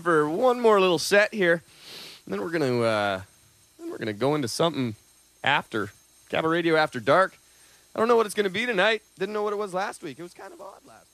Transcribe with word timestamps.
for 0.00 0.28
one 0.28 0.60
more 0.60 0.80
little 0.80 0.98
set 0.98 1.32
here. 1.34 1.62
And 2.24 2.32
then 2.32 2.40
we're 2.40 2.50
gonna 2.50 2.80
uh, 2.80 3.20
then 3.78 3.90
we're 3.90 3.98
gonna 3.98 4.12
go 4.12 4.34
into 4.34 4.48
something 4.48 4.94
after 5.42 5.90
Cabot 6.28 6.50
Radio 6.50 6.76
after 6.76 7.00
dark. 7.00 7.36
I 7.94 7.98
don't 7.98 8.08
know 8.08 8.16
what 8.16 8.26
it's 8.26 8.34
gonna 8.34 8.50
be 8.50 8.66
tonight. 8.66 9.02
Didn't 9.18 9.32
know 9.34 9.42
what 9.42 9.52
it 9.52 9.56
was 9.56 9.74
last 9.74 10.02
week. 10.02 10.18
It 10.18 10.22
was 10.22 10.34
kind 10.34 10.52
of 10.52 10.60
odd 10.60 10.84
last 10.86 11.06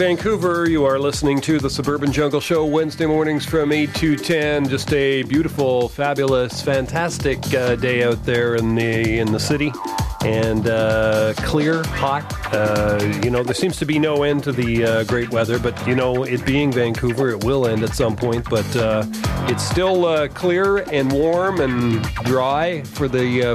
Vancouver. 0.00 0.66
You 0.66 0.86
are 0.86 0.98
listening 0.98 1.42
to 1.42 1.58
the 1.58 1.68
Suburban 1.68 2.10
Jungle 2.10 2.40
Show 2.40 2.64
Wednesday 2.64 3.04
mornings 3.04 3.44
from 3.44 3.70
8 3.70 3.94
to 3.96 4.16
10. 4.16 4.66
Just 4.66 4.90
a 4.94 5.24
beautiful, 5.24 5.90
fabulous, 5.90 6.62
fantastic 6.62 7.36
uh, 7.52 7.76
day 7.76 8.02
out 8.02 8.24
there 8.24 8.54
in 8.54 8.74
the 8.74 9.18
in 9.18 9.30
the 9.30 9.38
city, 9.38 9.70
and 10.24 10.66
uh, 10.66 11.34
clear, 11.36 11.84
hot. 11.84 12.24
Uh, 12.50 12.98
you 13.22 13.28
know, 13.30 13.42
there 13.42 13.52
seems 13.52 13.76
to 13.76 13.84
be 13.84 13.98
no 13.98 14.22
end 14.22 14.42
to 14.44 14.52
the 14.52 14.84
uh, 14.84 15.04
great 15.04 15.28
weather, 15.32 15.58
but 15.58 15.86
you 15.86 15.94
know, 15.94 16.24
it 16.24 16.46
being 16.46 16.72
Vancouver, 16.72 17.28
it 17.28 17.44
will 17.44 17.66
end 17.66 17.84
at 17.84 17.94
some 17.94 18.16
point. 18.16 18.48
But 18.48 18.74
uh, 18.76 19.04
it's 19.48 19.62
still 19.62 20.06
uh, 20.06 20.28
clear 20.28 20.78
and 20.90 21.12
warm 21.12 21.60
and 21.60 22.02
dry 22.24 22.82
for 22.84 23.06
the 23.06 23.50
uh, 23.50 23.54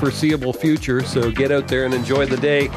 foreseeable 0.00 0.54
future. 0.54 1.04
So 1.04 1.30
get 1.30 1.52
out 1.52 1.68
there 1.68 1.84
and 1.84 1.94
enjoy 1.94 2.26
the 2.26 2.38
day. 2.38 2.68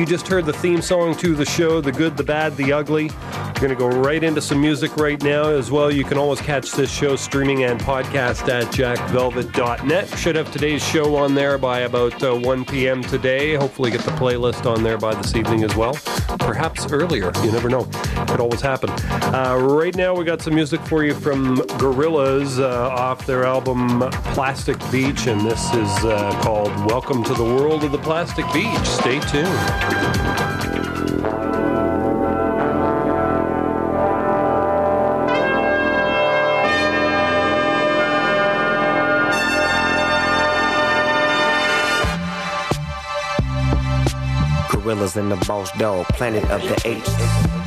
You 0.00 0.06
just 0.06 0.26
heard 0.28 0.46
the 0.46 0.52
theme 0.54 0.80
song 0.80 1.14
to 1.16 1.34
the 1.34 1.44
show, 1.44 1.82
The 1.82 1.92
Good, 1.92 2.16
the 2.16 2.22
Bad, 2.22 2.56
the 2.56 2.72
Ugly. 2.72 3.10
We're 3.10 3.52
going 3.52 3.68
to 3.68 3.74
go 3.74 3.86
right 3.86 4.24
into 4.24 4.40
some 4.40 4.58
music 4.58 4.96
right 4.96 5.22
now 5.22 5.50
as 5.50 5.70
well. 5.70 5.92
You 5.92 6.04
can 6.04 6.16
always 6.16 6.40
catch 6.40 6.72
this 6.72 6.90
show 6.90 7.16
streaming 7.16 7.64
and 7.64 7.78
podcast 7.78 8.48
at 8.48 8.64
jackvelvet.net. 8.72 10.08
Should 10.18 10.36
have 10.36 10.50
today's 10.50 10.82
show 10.82 11.16
on 11.16 11.34
there 11.34 11.58
by 11.58 11.80
about 11.80 12.22
uh, 12.22 12.34
1 12.34 12.64
p.m. 12.64 13.02
today. 13.02 13.56
Hopefully, 13.56 13.90
get 13.90 14.00
the 14.00 14.12
playlist 14.12 14.64
on 14.64 14.82
there 14.82 14.96
by 14.96 15.14
this 15.14 15.36
evening 15.36 15.64
as 15.64 15.76
well. 15.76 15.92
Perhaps 16.38 16.90
earlier. 16.90 17.30
You 17.44 17.52
never 17.52 17.68
know. 17.68 17.86
Could 18.30 18.40
always 18.40 18.60
happen. 18.60 18.90
Uh, 18.90 19.56
right 19.60 19.94
now, 19.96 20.14
we 20.14 20.24
got 20.24 20.40
some 20.40 20.54
music 20.54 20.80
for 20.82 21.04
you 21.04 21.14
from 21.14 21.56
Gorillaz 21.80 22.60
uh, 22.60 22.88
off 22.88 23.26
their 23.26 23.44
album 23.44 24.08
Plastic 24.34 24.78
Beach, 24.92 25.26
and 25.26 25.40
this 25.40 25.74
is 25.74 26.04
uh, 26.04 26.30
called 26.40 26.68
Welcome 26.86 27.24
to 27.24 27.34
the 27.34 27.42
World 27.42 27.82
of 27.82 27.90
the 27.90 27.98
Plastic 27.98 28.44
Beach. 28.52 28.86
Stay 28.86 29.18
tuned. 29.18 29.48
Gorillaz 44.70 45.16
in 45.16 45.28
the 45.28 45.44
boss 45.48 45.72
dog, 45.72 46.06
planet 46.10 46.44
of 46.44 46.62
the 46.62 46.80
apes. 46.86 47.59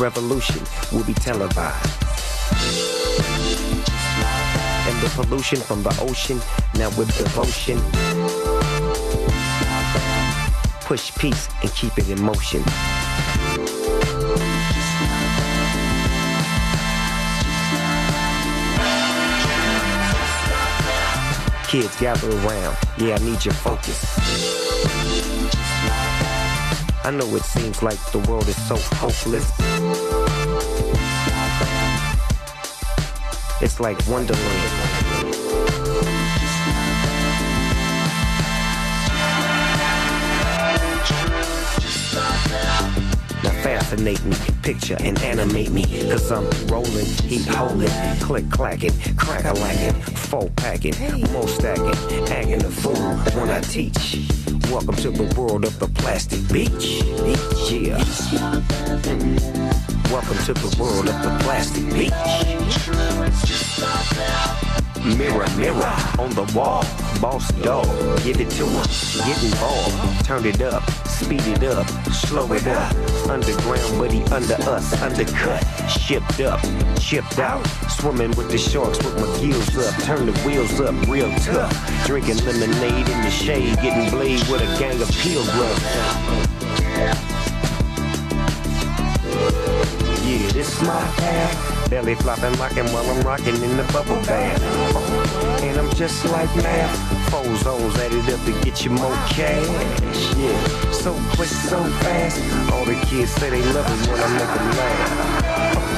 Revolution 0.00 0.62
will 0.92 1.04
be 1.04 1.12
televised. 1.12 2.02
And 4.88 5.00
the 5.02 5.10
pollution 5.14 5.60
from 5.60 5.82
the 5.82 5.94
ocean, 6.00 6.40
now 6.74 6.88
with 6.96 7.14
devotion. 7.18 7.78
Push 10.86 11.14
peace 11.16 11.48
and 11.60 11.70
keep 11.74 11.96
it 11.98 12.08
in 12.08 12.20
motion. 12.22 12.62
Kids 21.68 22.00
gather 22.00 22.30
around, 22.40 22.76
yeah, 22.98 23.14
I 23.14 23.18
need 23.18 23.44
your 23.44 23.54
focus. 23.54 24.18
I 27.04 27.10
know 27.12 27.26
it 27.36 27.42
seems 27.42 27.82
like 27.82 27.98
the 28.12 28.18
world 28.30 28.48
is 28.48 28.56
so 28.66 28.76
hopeless. 28.96 29.69
It's 33.62 33.78
like 33.78 33.98
Wonderland. 34.08 34.40
Now 43.42 43.50
fascinate 43.62 44.24
me, 44.24 44.34
picture 44.62 44.96
and 45.00 45.20
animate 45.20 45.72
me. 45.72 45.84
Cause 46.10 46.32
I'm 46.32 46.48
rolling, 46.68 47.04
heat 47.04 47.44
holding, 47.48 47.90
click 48.20 48.50
clacking, 48.50 48.94
crack 49.18 49.44
a 49.44 49.52
lacking, 49.52 50.00
full 50.00 50.48
packing, 50.56 50.94
more 51.30 51.46
stacking, 51.46 52.28
acting 52.30 52.64
a 52.64 52.70
fool 52.70 52.94
when 53.38 53.50
I 53.50 53.60
teach. 53.60 54.26
Welcome 54.70 54.96
to 54.96 55.10
the 55.10 55.34
world 55.38 55.64
of 55.64 55.78
the 55.78 55.88
plastic 55.88 56.48
beach. 56.48 57.02
Yeah. 57.70 57.98
Mm. 59.04 59.89
Welcome 60.10 60.38
to 60.38 60.54
the 60.54 60.76
world 60.82 61.08
of 61.08 61.22
the 61.22 61.38
plastic 61.44 61.84
beach. 61.94 62.10
Mirror, 65.16 65.46
mirror 65.56 65.94
on 66.18 66.30
the 66.30 66.50
wall. 66.52 66.84
Boss 67.20 67.48
dog, 67.62 67.86
give 68.24 68.40
it 68.40 68.50
to 68.50 68.66
him. 68.66 68.82
Get 69.24 69.40
involved. 69.44 70.24
Turn 70.24 70.44
it 70.46 70.60
up, 70.62 70.82
speed 71.06 71.46
it 71.46 71.62
up, 71.62 71.88
slow 72.10 72.52
it 72.52 72.66
up. 72.66 72.92
Underground, 73.28 74.10
he 74.10 74.24
under 74.24 74.54
us. 74.68 75.00
Undercut, 75.00 75.62
shipped 75.88 76.40
up, 76.40 76.60
chipped 76.98 77.38
out. 77.38 77.64
Swimming 77.88 78.32
with 78.32 78.50
the 78.50 78.58
sharks 78.58 78.98
with 78.98 79.14
my 79.14 79.38
gills 79.38 79.78
up. 79.78 79.94
Turn 80.02 80.26
the 80.26 80.32
wheels 80.40 80.80
up, 80.80 80.94
real 81.06 81.30
tough. 81.38 81.72
Drinking 82.06 82.44
lemonade 82.44 83.08
in 83.08 83.22
the 83.22 83.30
shade. 83.30 83.76
Getting 83.76 84.10
blade 84.10 84.42
with 84.48 84.60
a 84.60 84.78
gang 84.78 85.00
of 85.00 85.08
pilgrims. 85.12 86.19
My. 90.82 91.86
Belly 91.90 92.14
flopping, 92.14 92.52
rocking 92.54 92.86
while 92.92 93.04
I'm 93.10 93.20
rocking 93.22 93.56
in 93.56 93.76
the 93.76 93.82
bubble 93.92 94.16
bath. 94.22 94.62
And 95.62 95.78
I'm 95.78 95.90
just 95.94 96.24
like 96.26 96.54
math. 96.56 97.30
Four 97.30 97.44
zones 97.56 97.96
added 97.96 98.30
up 98.32 98.40
to 98.46 98.52
get 98.64 98.84
you 98.84 98.90
more 98.92 99.14
cash. 99.28 100.34
Yeah, 100.36 100.90
so 100.92 101.12
quick, 101.34 101.48
so 101.48 101.82
fast. 102.00 102.40
All 102.72 102.84
the 102.84 102.94
kids 103.06 103.32
say 103.32 103.50
they 103.50 103.62
love 103.72 103.86
it 103.86 104.08
when 104.08 104.20
I 104.20 104.28
make 104.38 104.48
them 104.56 104.70
laugh. 104.78 105.90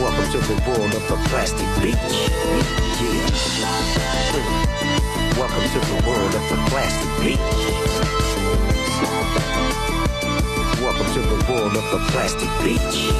Welcome 0.00 0.30
to 0.32 0.38
the 0.38 0.54
world 0.66 0.94
of 0.94 1.02
the 1.08 1.16
plastic 1.28 1.68
beach. 1.82 1.96
Yeah. 3.02 3.26
Welcome 5.36 5.66
to 5.68 5.80
the 5.90 5.96
world 6.06 6.34
of 6.34 6.44
the 6.48 6.56
plastic 6.70 7.10
beach. 7.24 7.92
Welcome 11.12 11.28
to 11.28 11.44
the 11.44 11.52
world 11.52 11.76
of 11.76 11.90
the 11.90 11.98
plastic 12.10 12.48
beach. 12.64 13.12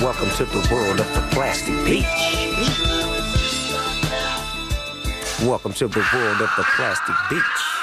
Welcome 0.00 0.30
to 0.36 0.44
the 0.44 0.68
world 0.72 1.00
of 1.00 1.14
the 1.14 1.20
plastic 1.32 1.74
beach. 1.84 2.04
Welcome 5.44 5.72
to 5.72 5.88
the 5.88 6.04
world 6.14 6.40
of 6.40 6.50
the 6.56 6.62
plastic 6.76 7.16
beach. 7.28 7.73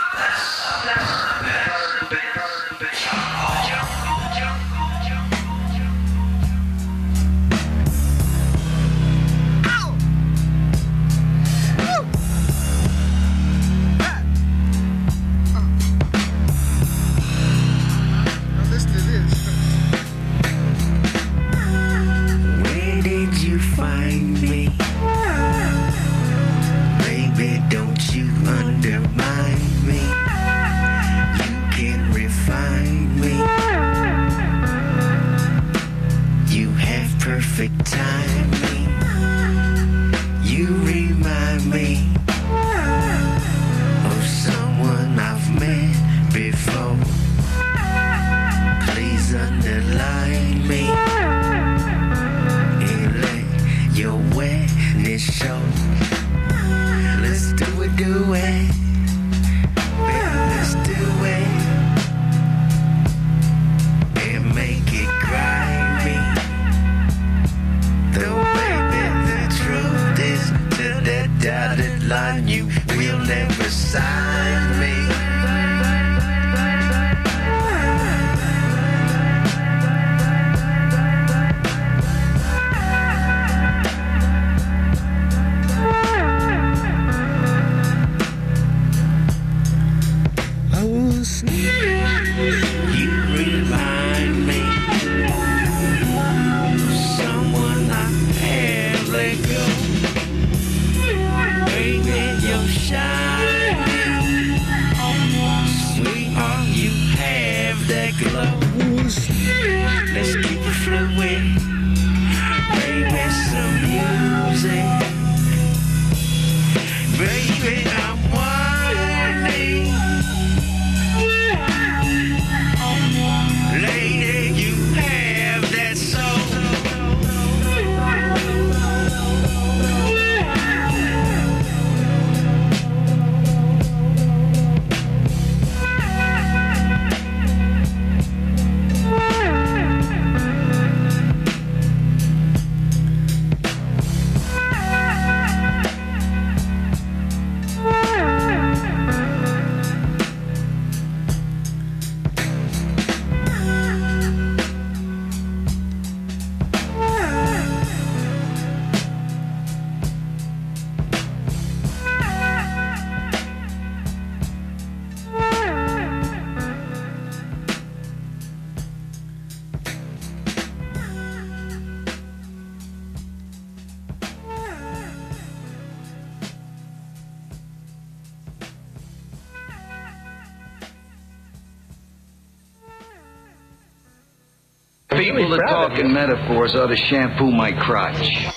In 185.99 186.13
metaphors 186.13 186.73
ought 186.75 186.87
to 186.87 186.95
shampoo 186.95 187.51
my 187.51 187.73
crotch. 187.73 188.50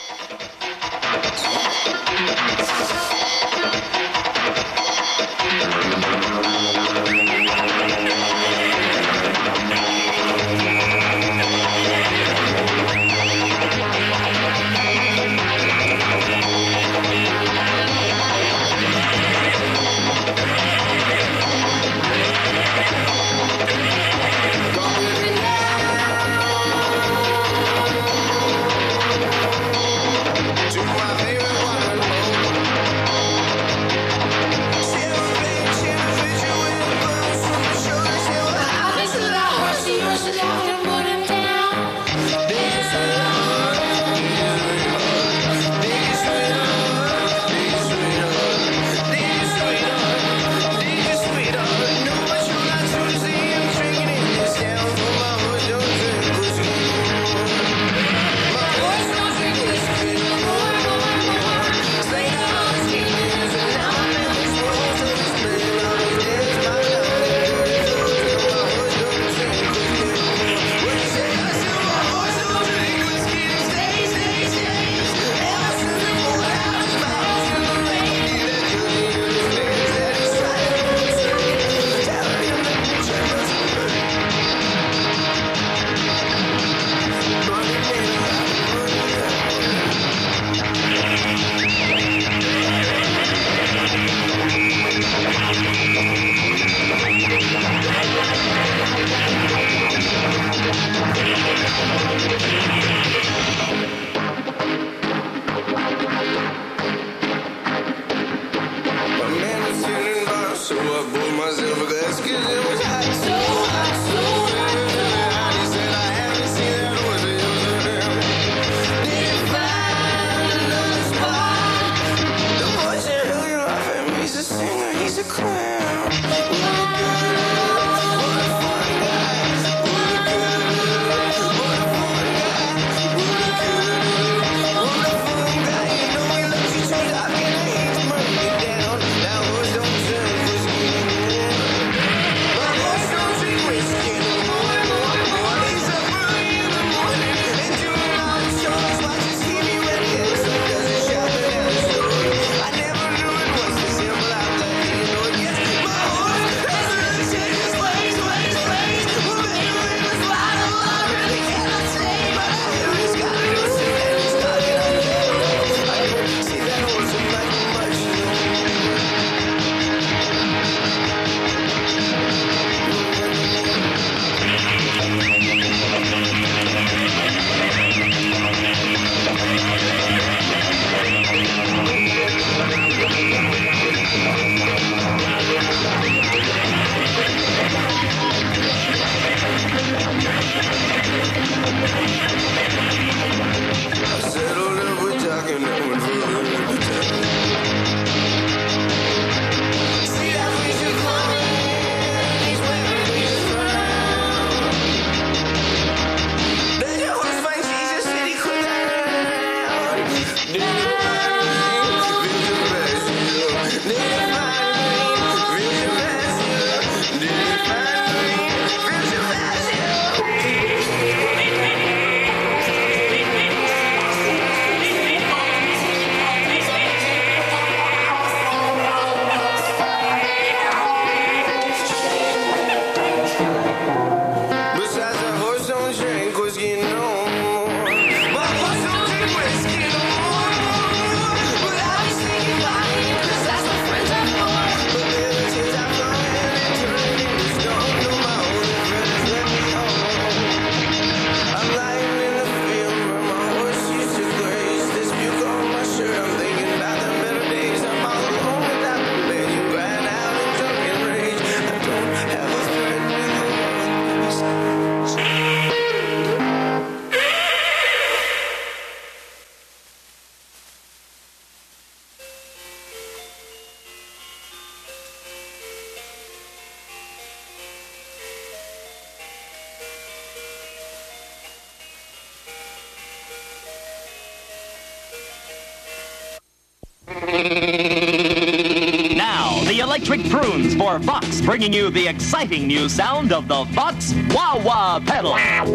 Now, 289.15 289.63
the 289.65 289.81
electric 289.81 290.31
prunes 290.31 290.75
for 290.75 290.99
Vox, 290.99 291.43
bringing 291.43 291.75
you 291.75 291.91
the 291.91 292.09
exciting 292.09 292.67
new 292.67 292.89
sound 292.89 293.35
of 293.35 293.49
the 293.49 293.65
Vox 293.65 294.15
Wah 294.31 294.59
Wah 294.65 294.99
pedal. 295.01 295.33
Let 295.33 295.67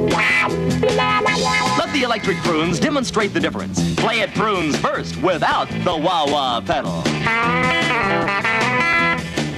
the 1.93 2.01
electric 2.03 2.37
prunes 2.37 2.79
demonstrate 2.79 3.35
the 3.35 3.39
difference. 3.39 3.93
Play 3.97 4.21
it 4.21 4.33
prunes 4.33 4.75
first 4.77 5.21
without 5.21 5.69
the 5.83 5.95
Wah 5.95 6.25
Wah 6.31 6.59
pedal. 6.61 7.03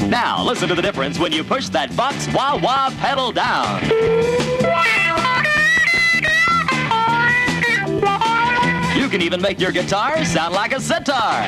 Now, 0.09 0.43
listen 0.43 0.67
to 0.67 0.75
the 0.75 0.81
difference 0.81 1.17
when 1.17 1.31
you 1.31 1.45
push 1.45 1.69
that 1.69 1.91
Vox 1.91 2.27
Wah 2.33 2.59
Wah 2.61 2.89
pedal 2.99 3.31
down. 3.31 3.83
You 8.99 9.07
can 9.07 9.21
even 9.21 9.41
make 9.41 9.61
your 9.61 9.71
guitar 9.71 10.25
sound 10.25 10.53
like 10.53 10.73
a 10.73 10.81
sitar. 10.81 11.47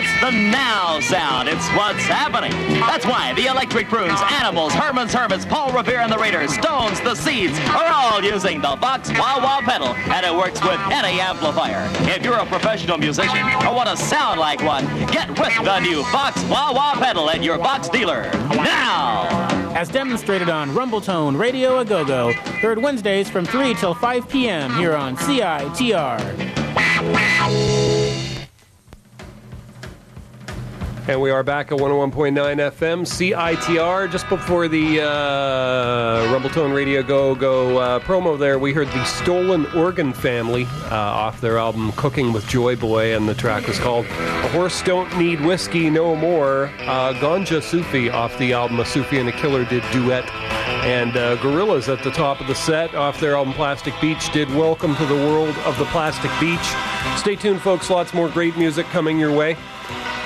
It's 0.00 0.20
the 0.20 0.30
now 0.30 1.00
sound. 1.00 1.48
It's 1.48 1.68
what's 1.70 2.04
happening. 2.04 2.52
That's 2.78 3.04
why 3.04 3.34
the 3.34 3.46
Electric 3.46 3.88
Prunes, 3.88 4.20
Animals, 4.30 4.72
Herman's 4.72 5.12
Hermits, 5.12 5.44
Paul 5.44 5.72
Revere 5.72 5.98
and 5.98 6.12
the 6.12 6.18
Raiders, 6.18 6.54
Stones, 6.54 7.00
the 7.00 7.16
Seeds 7.16 7.58
are 7.70 7.88
all 7.88 8.22
using 8.22 8.60
the 8.60 8.76
Vox 8.76 9.10
Wah 9.10 9.42
Wah 9.42 9.60
pedal, 9.60 9.88
and 9.88 10.24
it 10.24 10.32
works 10.32 10.62
with 10.62 10.78
any 10.92 11.20
amplifier. 11.20 11.90
If 12.08 12.22
you're 12.22 12.38
a 12.38 12.46
professional 12.46 12.96
musician 12.96 13.44
or 13.66 13.74
want 13.74 13.88
to 13.88 13.96
sound 13.96 14.38
like 14.38 14.62
one, 14.62 14.84
get 15.08 15.30
with 15.30 15.56
the 15.64 15.80
new 15.80 16.04
Vox 16.12 16.44
Wah 16.44 16.72
Wah 16.72 16.94
pedal 16.94 17.28
at 17.28 17.42
your 17.42 17.58
Vox 17.58 17.88
dealer 17.88 18.30
now. 18.54 19.26
As 19.74 19.88
demonstrated 19.88 20.48
on 20.48 20.70
Rumbletone 20.70 21.36
Radio 21.36 21.80
A 21.80 21.84
Go 21.84 22.04
Go, 22.04 22.32
third 22.62 22.78
Wednesdays 22.78 23.28
from 23.28 23.44
3 23.44 23.74
till 23.74 23.94
5 23.94 24.28
p.m. 24.28 24.76
here 24.76 24.94
on 24.94 25.16
CITR. 25.16 26.18
And 31.08 31.22
we 31.22 31.30
are 31.30 31.42
back 31.42 31.72
at 31.72 31.78
101.9 31.78 32.34
FM, 32.34 33.00
CITR. 33.00 34.12
Just 34.12 34.28
before 34.28 34.68
the 34.68 35.00
uh, 35.00 36.26
Rumbletone 36.26 36.74
Radio 36.74 37.02
Go 37.02 37.34
Go 37.34 37.78
uh, 37.78 37.98
promo 38.00 38.38
there, 38.38 38.58
we 38.58 38.74
heard 38.74 38.88
the 38.88 39.02
Stolen 39.04 39.64
Organ 39.72 40.12
Family 40.12 40.64
uh, 40.90 40.96
off 40.96 41.40
their 41.40 41.56
album 41.56 41.92
Cooking 41.92 42.34
with 42.34 42.46
Joy 42.46 42.76
Boy, 42.76 43.16
and 43.16 43.26
the 43.26 43.34
track 43.34 43.66
was 43.66 43.78
called 43.78 44.04
A 44.04 44.48
Horse 44.48 44.82
Don't 44.82 45.16
Need 45.16 45.40
Whiskey 45.40 45.88
No 45.88 46.14
More. 46.14 46.66
Uh, 46.80 47.14
Gonjasufi 47.14 48.12
off 48.12 48.36
the 48.36 48.52
album 48.52 48.78
A 48.78 48.84
Sufi 48.84 49.16
and 49.18 49.30
a 49.30 49.32
Killer 49.32 49.64
did 49.64 49.82
Duet. 49.90 50.30
And 50.84 51.16
uh, 51.16 51.38
Gorillaz 51.38 51.90
at 51.90 52.04
the 52.04 52.10
top 52.10 52.42
of 52.42 52.48
the 52.48 52.54
set 52.54 52.94
off 52.94 53.18
their 53.18 53.34
album 53.34 53.54
Plastic 53.54 53.98
Beach 53.98 54.30
did 54.30 54.54
Welcome 54.54 54.94
to 54.96 55.06
the 55.06 55.14
World 55.14 55.56
of 55.64 55.78
the 55.78 55.86
Plastic 55.86 56.30
Beach. 56.38 56.58
Stay 57.16 57.34
tuned, 57.34 57.62
folks. 57.62 57.88
Lots 57.88 58.12
more 58.12 58.28
great 58.28 58.58
music 58.58 58.84
coming 58.88 59.18
your 59.18 59.32
way. 59.32 59.56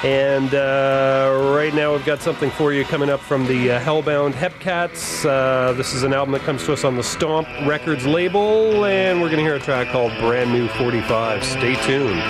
And 0.04 0.52
uh, 0.52 1.52
right 1.54 1.73
now, 1.73 1.93
we've 1.93 2.04
got 2.04 2.21
something 2.21 2.50
for 2.50 2.73
you 2.73 2.84
coming 2.84 3.08
up 3.08 3.21
from 3.21 3.47
the 3.47 3.73
uh, 3.73 3.80
Hellbound 3.80 4.32
Hepcats. 4.32 5.25
Uh, 5.25 5.73
this 5.75 5.95
is 5.95 6.02
an 6.02 6.12
album 6.12 6.32
that 6.32 6.43
comes 6.43 6.65
to 6.65 6.73
us 6.73 6.82
on 6.82 6.97
the 6.97 7.04
Stomp 7.04 7.47
Records 7.65 8.04
label, 8.04 8.84
and 8.84 9.21
we're 9.21 9.28
going 9.28 9.38
to 9.38 9.45
hear 9.45 9.54
a 9.54 9.60
track 9.60 9.93
called 9.93 10.12
Brand 10.19 10.50
New 10.50 10.67
45. 10.67 11.45
Stay 11.45 11.76
tuned. 11.86 12.21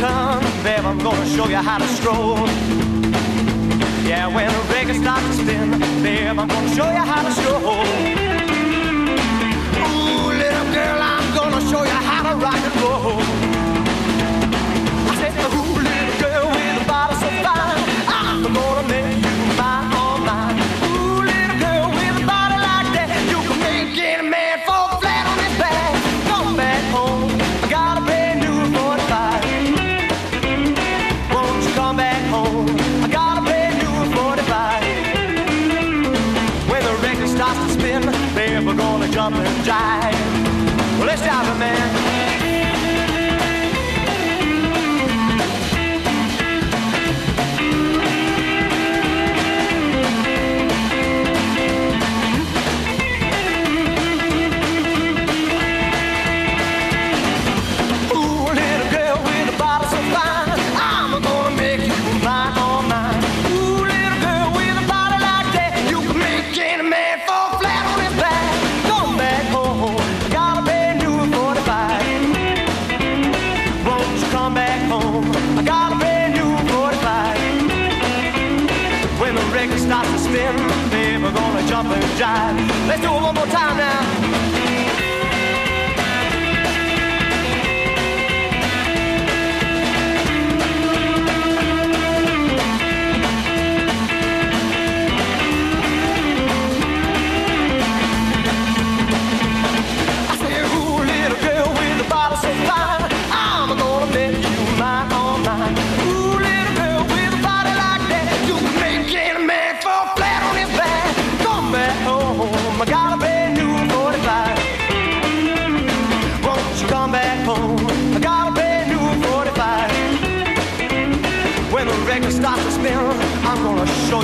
Babe, 0.00 0.86
I'm 0.86 0.98
gonna 0.98 1.26
show 1.26 1.46
you 1.48 1.56
how 1.56 1.76
to 1.76 1.86
stroll. 1.88 2.38
Yeah, 4.08 4.28
when 4.34 4.48
the 4.50 4.72
record 4.72 4.96
starts 4.96 5.26
to 5.26 5.32
spin, 5.34 5.78
babe, 6.02 6.38
I'm 6.38 6.48
gonna 6.48 6.74
show 6.74 6.90
you 6.90 7.04
how 7.12 7.22
to 7.22 7.30
stroll. 7.32 7.84
Ooh, 9.84 10.32
little 10.32 10.72
girl, 10.72 11.02
I'm 11.02 11.34
gonna 11.34 11.60
show 11.70 11.82
you 11.82 11.90
how 11.90 12.30
to 12.30 12.36
rock 12.36 12.54
and 12.54 12.80
roll. 12.80 13.49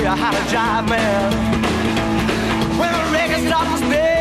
You 0.07 0.15
how 0.15 0.31
to 0.31 0.37
jive, 0.55 0.87
man. 0.87 1.31
When 2.79 2.93
the 2.93 3.11
record 3.11 3.43
to 3.49 4.16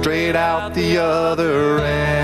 straight 0.00 0.34
out 0.34 0.74
the 0.74 0.96
other 0.96 1.78
end. 1.80 2.19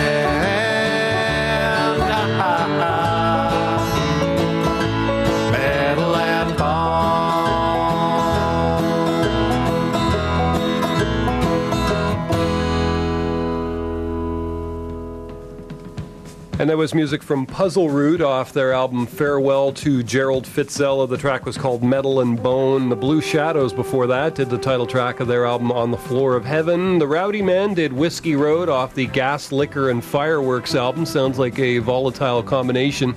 That 16.76 16.80
was 16.80 16.94
music 16.94 17.22
from 17.22 17.46
Puzzle 17.46 17.88
Root 17.88 18.20
off 18.20 18.52
their 18.52 18.74
album 18.74 19.06
Farewell 19.06 19.72
to 19.72 20.02
Gerald 20.02 20.44
Fitzella. 20.44 21.08
The 21.08 21.16
track 21.16 21.46
was 21.46 21.56
called 21.56 21.82
Metal 21.82 22.20
and 22.20 22.42
Bone. 22.42 22.90
The 22.90 22.96
Blue 22.96 23.22
Shadows 23.22 23.72
before 23.72 24.06
that 24.08 24.34
did 24.34 24.50
the 24.50 24.58
title 24.58 24.86
track 24.86 25.20
of 25.20 25.26
their 25.26 25.46
album 25.46 25.72
On 25.72 25.90
the 25.90 25.96
Floor 25.96 26.36
of 26.36 26.44
Heaven. 26.44 26.98
The 26.98 27.06
Rowdy 27.06 27.40
Men 27.40 27.72
did 27.72 27.94
Whiskey 27.94 28.36
Road 28.36 28.68
off 28.68 28.94
the 28.94 29.06
Gas, 29.06 29.52
Liquor, 29.52 29.88
and 29.88 30.04
Fireworks 30.04 30.74
album. 30.74 31.06
Sounds 31.06 31.38
like 31.38 31.58
a 31.58 31.78
volatile 31.78 32.42
combination. 32.42 33.14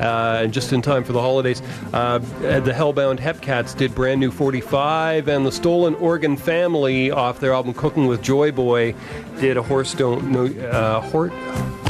Uh, 0.00 0.40
and 0.44 0.50
just 0.54 0.72
in 0.72 0.80
time 0.80 1.04
for 1.04 1.12
the 1.12 1.20
holidays. 1.20 1.60
Uh, 1.92 2.16
the 2.16 2.72
Hellbound 2.74 3.18
Hepcats 3.18 3.76
did 3.76 3.94
Brand 3.94 4.20
New 4.20 4.30
45. 4.30 5.28
And 5.28 5.44
the 5.44 5.52
Stolen 5.52 5.94
Organ 5.96 6.34
Family 6.34 7.10
off 7.10 7.40
their 7.40 7.52
album 7.52 7.74
Cooking 7.74 8.06
with 8.06 8.22
Joy 8.22 8.52
Boy 8.52 8.94
did 9.38 9.58
a 9.58 9.62
Horse 9.62 9.92
Don't 9.92 10.30
Know. 10.30 10.46
Uh, 10.46 11.02
horse. 11.02 11.81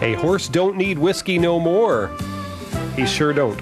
A 0.00 0.14
horse 0.14 0.48
don't 0.48 0.76
need 0.76 0.98
whiskey 0.98 1.38
no 1.38 1.58
more. 1.58 2.10
He 2.96 3.06
sure 3.06 3.32
don't. 3.32 3.60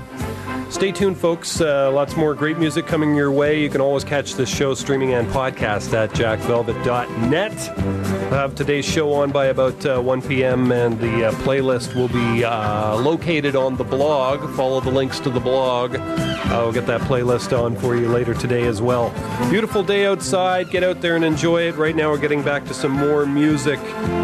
Stay 0.72 0.90
tuned, 0.90 1.18
folks. 1.18 1.60
Uh, 1.60 1.90
lots 1.92 2.16
more 2.16 2.34
great 2.34 2.56
music 2.56 2.86
coming 2.86 3.14
your 3.14 3.30
way. 3.30 3.60
You 3.60 3.68
can 3.68 3.82
always 3.82 4.04
catch 4.04 4.34
this 4.34 4.48
show 4.48 4.72
streaming 4.72 5.12
and 5.12 5.28
podcast 5.28 5.92
at 5.92 6.10
jackvelvet.net. 6.12 7.76
We'll 7.76 8.30
have 8.30 8.54
today's 8.54 8.86
show 8.86 9.12
on 9.12 9.30
by 9.32 9.46
about 9.46 9.84
uh, 9.84 10.00
1 10.00 10.22
p.m., 10.22 10.72
and 10.72 10.98
the 10.98 11.26
uh, 11.26 11.32
playlist 11.32 11.94
will 11.94 12.08
be 12.08 12.42
uh, 12.42 12.96
located 12.96 13.54
on 13.54 13.76
the 13.76 13.84
blog. 13.84 14.40
Follow 14.56 14.80
the 14.80 14.90
links 14.90 15.20
to 15.20 15.30
the 15.30 15.40
blog. 15.40 15.96
I'll 16.46 16.72
get 16.72 16.86
that 16.86 17.00
playlist 17.02 17.56
on 17.58 17.76
for 17.76 17.96
you 17.96 18.08
later 18.08 18.34
today 18.34 18.66
as 18.66 18.82
well. 18.82 19.12
Beautiful 19.50 19.82
day 19.82 20.06
outside. 20.06 20.70
Get 20.70 20.82
out 20.84 21.00
there 21.00 21.16
and 21.16 21.24
enjoy 21.24 21.62
it. 21.62 21.76
Right 21.76 21.96
now, 21.96 22.10
we're 22.10 22.18
getting 22.18 22.42
back 22.42 22.64
to 22.66 22.74
some 22.74 22.92
more 22.92 23.24
music. 23.26 23.80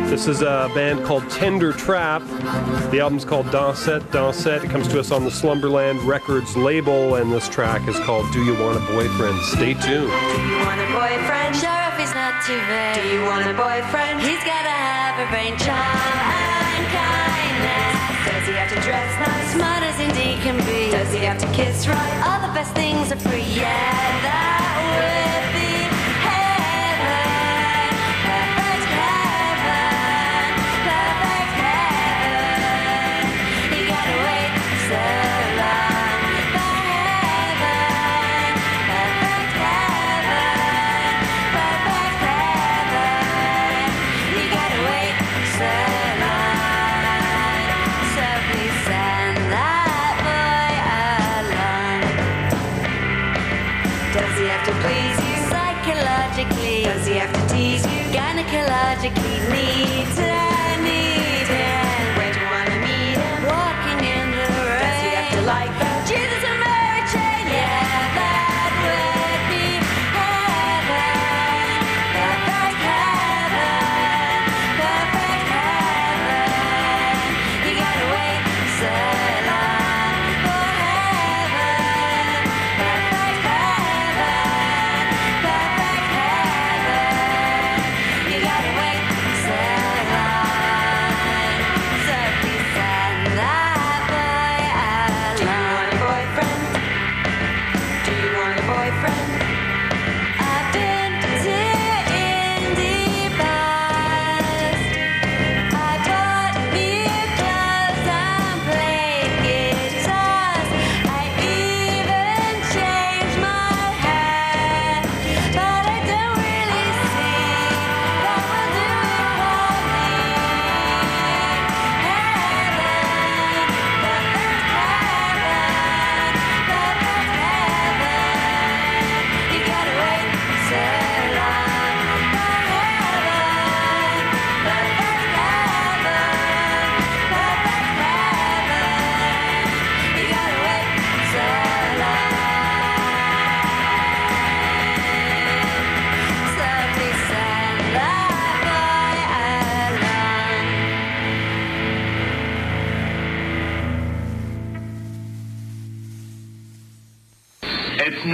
This 0.09 0.27
is 0.27 0.43
a 0.43 0.71
band 0.75 1.05
called 1.05 1.29
Tender 1.31 1.73
Trap. 1.73 2.23
The 2.91 3.01
album's 3.01 3.25
called 3.25 3.47
Dansette 3.47 4.03
Dansette. 4.11 4.65
It 4.65 4.71
comes 4.71 4.89
to 4.89 5.01
us 5.01 5.11
on 5.11 5.25
the 5.25 5.31
Slumberland 5.31 6.01
Records 6.03 6.57
label, 6.57 7.15
and 7.17 7.33
this 7.33 7.49
track 7.49 7.89
is 7.89 7.99
called 8.01 8.31
Do 8.33 8.45
You 8.45 8.53
Want 8.61 8.77
a 8.77 8.93
Boyfriend? 8.93 9.41
Stay 9.43 9.75
tuned. 9.75 9.83
Do 9.83 9.97
you 9.97 10.59
want 10.59 10.81
a 10.81 10.89
boyfriend? 10.93 11.57
If 11.57 11.99
he's 11.99 12.15
not 12.15 12.45
too 12.45 12.61
vain. 12.69 12.95
Do 12.95 13.09
you 13.09 13.23
want 13.23 13.47
a 13.47 13.55
boyfriend? 13.55 14.21
He's 14.21 14.43
gotta 14.45 14.69
have 14.69 15.27
a 15.27 15.31
brain 15.31 15.57
charm 15.59 16.58
can 20.49 20.65
be. 20.65 20.91
Does 20.91 21.13
he 21.13 21.19
have 21.19 21.39
to 21.39 21.47
kiss 21.53 21.87
right? 21.87 22.23
All 22.25 22.41
the 22.47 22.55
best 22.55 22.75
things 22.75 23.13
are 23.13 23.21
free. 23.21 23.43
Yeah, 23.61 24.48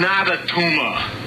not 0.05 0.31
a 0.31 0.37
tumor. 0.47 1.24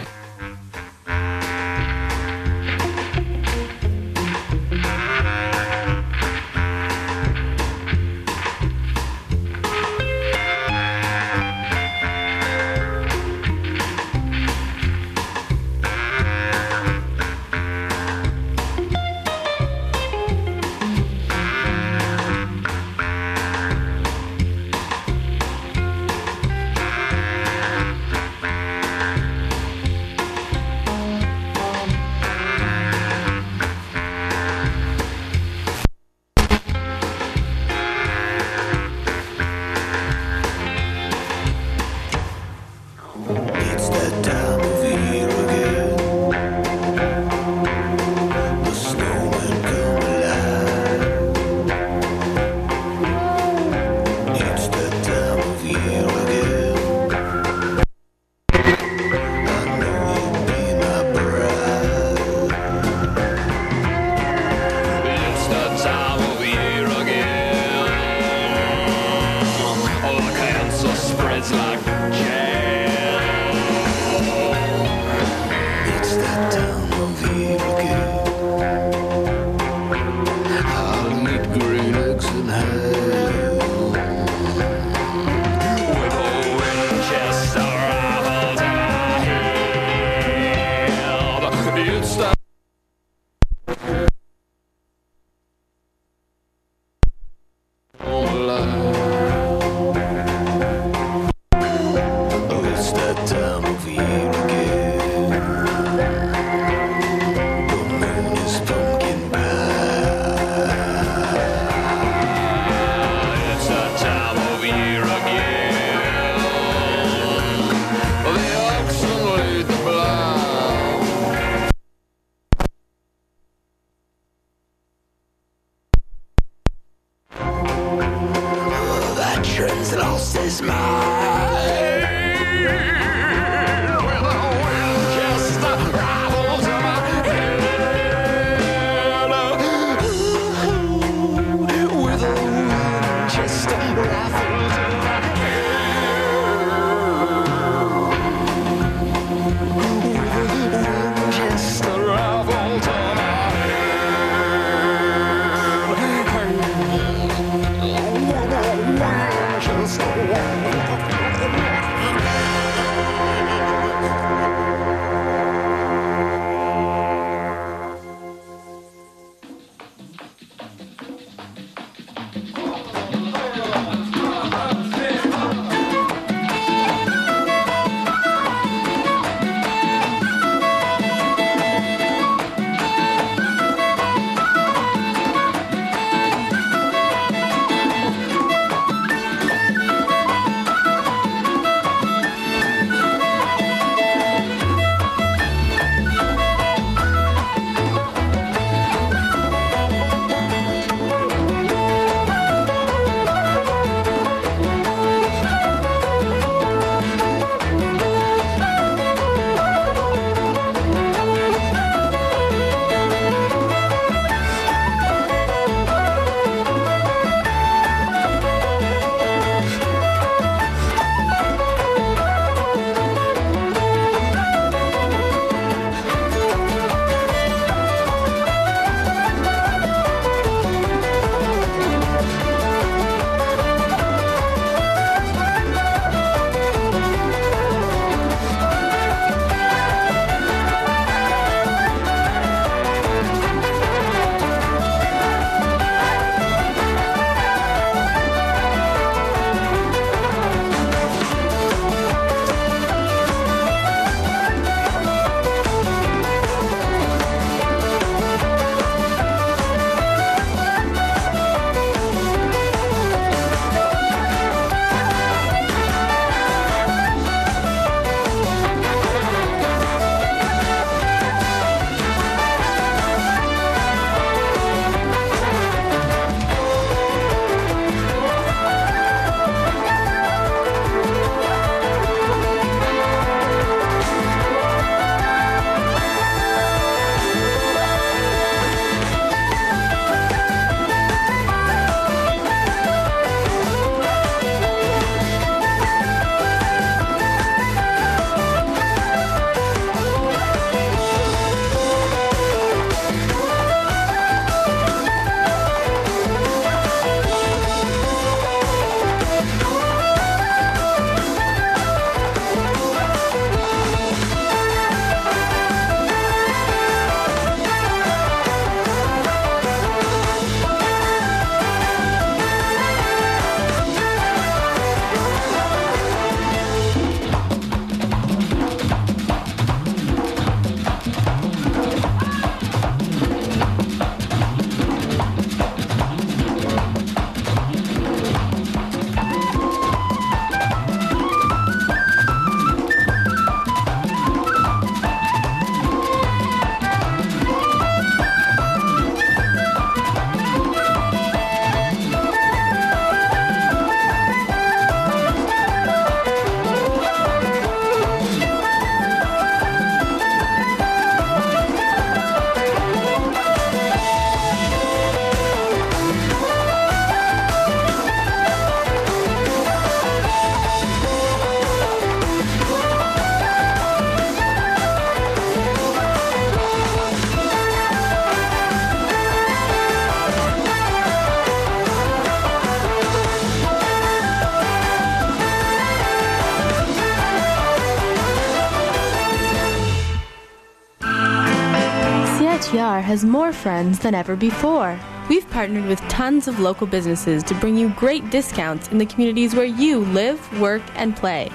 Has 393.07 393.23
more 393.23 393.53
friends 393.53 393.99
than 393.99 394.13
ever 394.13 394.35
before. 394.35 394.99
We've 395.29 395.49
partnered 395.51 395.85
with 395.85 396.01
tons 396.09 396.49
of 396.49 396.59
local 396.59 396.85
businesses 396.85 397.41
to 397.43 397.55
bring 397.55 397.77
you 397.77 397.87
great 397.91 398.29
discounts 398.31 398.89
in 398.89 398.97
the 398.97 399.05
communities 399.05 399.55
where 399.55 399.63
you 399.63 399.99
live, 399.99 400.39
work, 400.59 400.81
and 400.93 401.15
play. 401.15 401.49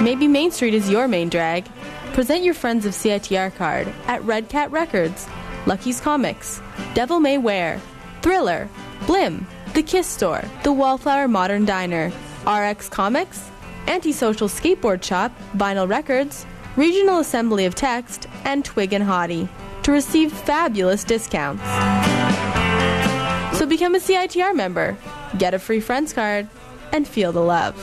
Maybe 0.00 0.28
Main 0.28 0.52
Street 0.52 0.74
is 0.74 0.88
your 0.88 1.08
main 1.08 1.28
drag. 1.28 1.66
Present 2.12 2.44
your 2.44 2.54
Friends 2.54 2.86
of 2.86 2.92
CITR 2.92 3.56
card 3.56 3.88
at 4.06 4.22
Red 4.22 4.48
Cat 4.48 4.70
Records, 4.70 5.26
Lucky's 5.66 6.00
Comics, 6.00 6.62
Devil 6.94 7.18
May 7.18 7.38
Wear, 7.38 7.80
Thriller, 8.22 8.68
Blim, 9.06 9.44
The 9.74 9.82
Kiss 9.82 10.06
Store, 10.06 10.44
The 10.62 10.72
Wallflower 10.72 11.26
Modern 11.26 11.64
Diner, 11.64 12.12
RX 12.46 12.88
Comics, 12.88 13.50
Antisocial 13.88 14.46
Skateboard 14.46 15.02
Shop, 15.02 15.32
Vinyl 15.56 15.88
Records, 15.88 16.46
Regional 16.76 17.18
Assembly 17.18 17.64
of 17.64 17.74
Text, 17.74 18.28
and 18.44 18.64
Twig 18.64 18.92
and 18.92 19.02
Hottie 19.02 19.48
to 19.88 19.92
receive 19.92 20.30
fabulous 20.30 21.02
discounts. 21.02 21.62
So 23.58 23.64
become 23.64 23.94
a 23.94 23.98
CITR 23.98 24.54
member, 24.54 24.98
get 25.38 25.54
a 25.54 25.58
free 25.58 25.80
friends 25.80 26.12
card, 26.12 26.46
and 26.92 27.08
feel 27.08 27.32
the 27.32 27.40
love. 27.40 27.74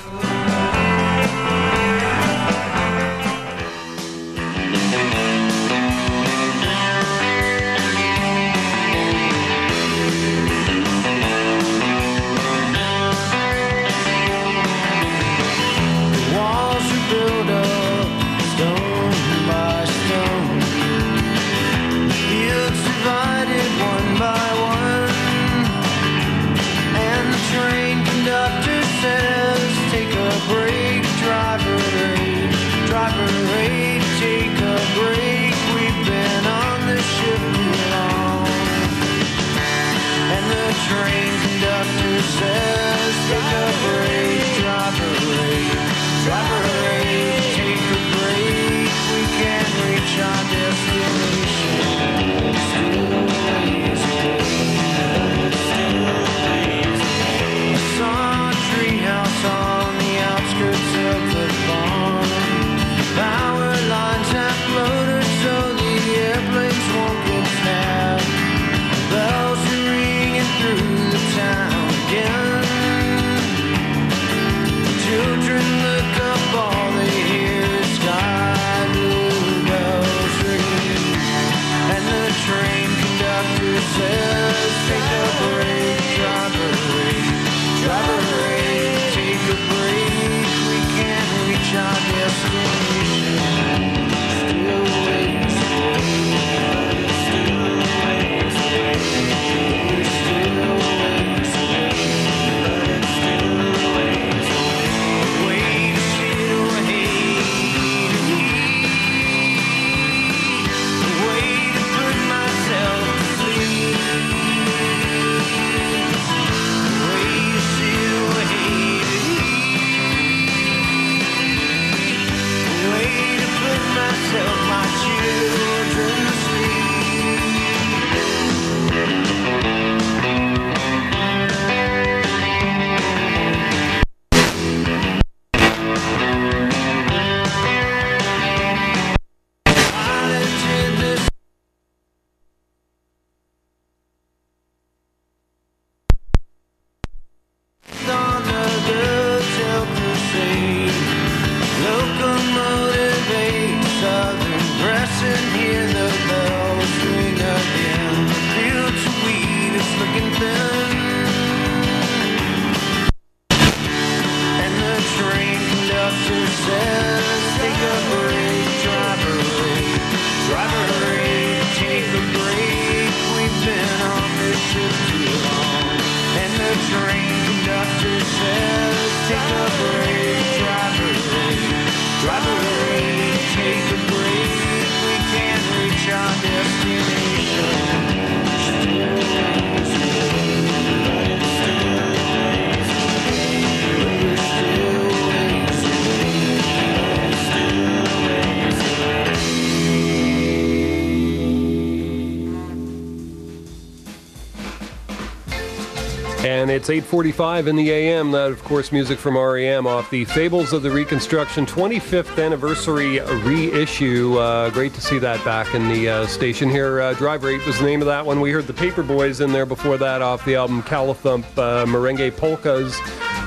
It's 206.87 206.91
8:45 206.91 207.65
in 207.65 207.75
the 207.75 207.89
AM. 207.89 208.29
That, 208.29 208.51
of 208.51 208.63
course, 208.63 208.91
music 208.91 209.17
from 209.17 209.35
REM 209.35 209.87
off 209.87 210.07
the 210.11 210.23
Fables 210.23 210.71
of 210.71 210.83
the 210.83 210.91
Reconstruction 210.91 211.65
25th 211.65 212.37
anniversary 212.37 213.19
reissue. 213.19 214.37
Uh, 214.37 214.69
great 214.69 214.93
to 214.93 215.01
see 215.01 215.17
that 215.17 215.43
back 215.43 215.73
in 215.73 215.87
the 215.87 216.07
uh, 216.07 216.27
station 216.27 216.69
here. 216.69 217.01
Uh, 217.01 217.15
Driver 217.15 217.49
8 217.49 217.65
was 217.65 217.79
the 217.79 217.85
name 217.85 218.03
of 218.03 218.05
that 218.05 218.23
one. 218.23 218.39
We 218.39 218.51
heard 218.51 218.67
the 218.67 218.73
Paper 218.73 219.01
Boys 219.01 219.41
in 219.41 219.51
there 219.51 219.65
before 219.65 219.97
that 219.97 220.21
off 220.21 220.45
the 220.45 220.53
album 220.53 220.83
Callithump 220.83 221.45
uh, 221.57 221.87
Merengue 221.87 222.37
Polkas. 222.37 222.99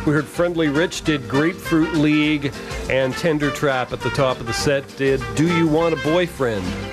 We 0.04 0.12
heard 0.12 0.26
Friendly 0.26 0.66
Rich 0.66 1.02
did 1.02 1.28
Grapefruit 1.28 1.94
League, 1.94 2.52
and 2.90 3.14
Tender 3.14 3.52
Trap 3.52 3.92
at 3.92 4.00
the 4.00 4.10
top 4.10 4.40
of 4.40 4.46
the 4.46 4.52
set 4.52 4.84
did 4.96 5.22
Do 5.36 5.46
You 5.56 5.68
Want 5.68 5.94
a 5.94 6.02
Boyfriend? 6.02 6.87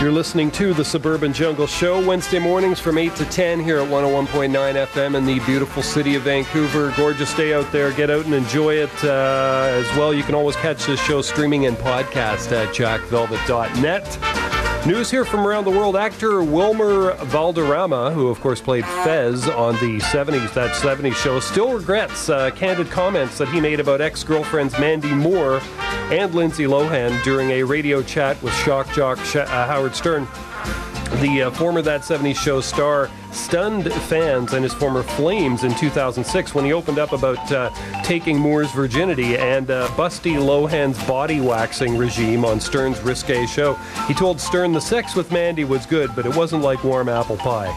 You're 0.00 0.10
listening 0.10 0.50
to 0.52 0.72
the 0.72 0.82
Suburban 0.82 1.34
Jungle 1.34 1.66
Show 1.66 2.02
Wednesday 2.02 2.38
mornings 2.38 2.80
from 2.80 2.96
8 2.96 3.14
to 3.16 3.26
10 3.26 3.60
here 3.60 3.76
at 3.80 3.86
101.9 3.86 4.50
FM 4.86 5.14
in 5.14 5.26
the 5.26 5.40
beautiful 5.40 5.82
city 5.82 6.14
of 6.14 6.22
Vancouver. 6.22 6.90
Gorgeous 6.96 7.34
day 7.34 7.52
out 7.52 7.70
there. 7.70 7.92
Get 7.92 8.08
out 8.08 8.24
and 8.24 8.32
enjoy 8.32 8.76
it 8.76 9.04
uh, 9.04 9.68
as 9.68 9.84
well. 9.98 10.14
You 10.14 10.22
can 10.22 10.34
always 10.34 10.56
catch 10.56 10.86
this 10.86 10.98
show 11.00 11.20
streaming 11.20 11.66
and 11.66 11.76
podcast 11.76 12.50
at 12.50 12.74
jackvelvet.net. 12.74 14.39
News 14.86 15.10
here 15.10 15.26
from 15.26 15.46
around 15.46 15.64
the 15.64 15.70
world. 15.70 15.94
Actor 15.94 16.42
Wilmer 16.42 17.12
Valderrama, 17.24 18.12
who 18.12 18.28
of 18.28 18.40
course 18.40 18.62
played 18.62 18.84
Fez 18.86 19.46
on 19.46 19.74
the 19.74 19.98
70s, 19.98 20.54
that 20.54 20.70
70s 20.70 21.14
show, 21.14 21.38
still 21.38 21.74
regrets 21.74 22.30
uh, 22.30 22.50
candid 22.52 22.90
comments 22.90 23.36
that 23.36 23.48
he 23.48 23.60
made 23.60 23.78
about 23.78 24.00
ex 24.00 24.24
girlfriends 24.24 24.78
Mandy 24.78 25.12
Moore 25.12 25.60
and 26.10 26.34
Lindsay 26.34 26.64
Lohan 26.64 27.22
during 27.22 27.50
a 27.50 27.62
radio 27.62 28.02
chat 28.02 28.42
with 28.42 28.54
shock 28.54 28.90
jock 28.94 29.18
uh, 29.36 29.44
Howard 29.66 29.94
Stern. 29.94 30.26
The 31.18 31.42
uh, 31.42 31.50
former 31.50 31.82
That 31.82 32.02
70s 32.02 32.36
Show 32.36 32.60
star 32.60 33.10
stunned 33.32 33.92
fans 33.92 34.52
and 34.52 34.62
his 34.62 34.72
former 34.72 35.02
Flames 35.02 35.64
in 35.64 35.74
2006 35.74 36.54
when 36.54 36.64
he 36.64 36.72
opened 36.72 36.98
up 36.98 37.12
about 37.12 37.52
uh, 37.52 37.70
taking 38.02 38.38
Moore's 38.38 38.70
virginity 38.70 39.36
and 39.36 39.70
uh, 39.70 39.88
Busty 39.88 40.36
Lohan's 40.36 41.02
body 41.06 41.40
waxing 41.40 41.96
regime 41.98 42.44
on 42.44 42.60
Stern's 42.60 43.00
risque 43.00 43.44
show. 43.46 43.74
He 44.06 44.14
told 44.14 44.40
Stern 44.40 44.72
the 44.72 44.80
sex 44.80 45.14
with 45.14 45.30
Mandy 45.32 45.64
was 45.64 45.84
good, 45.84 46.14
but 46.14 46.26
it 46.26 46.34
wasn't 46.34 46.62
like 46.62 46.84
warm 46.84 47.08
apple 47.08 47.36
pie. 47.36 47.68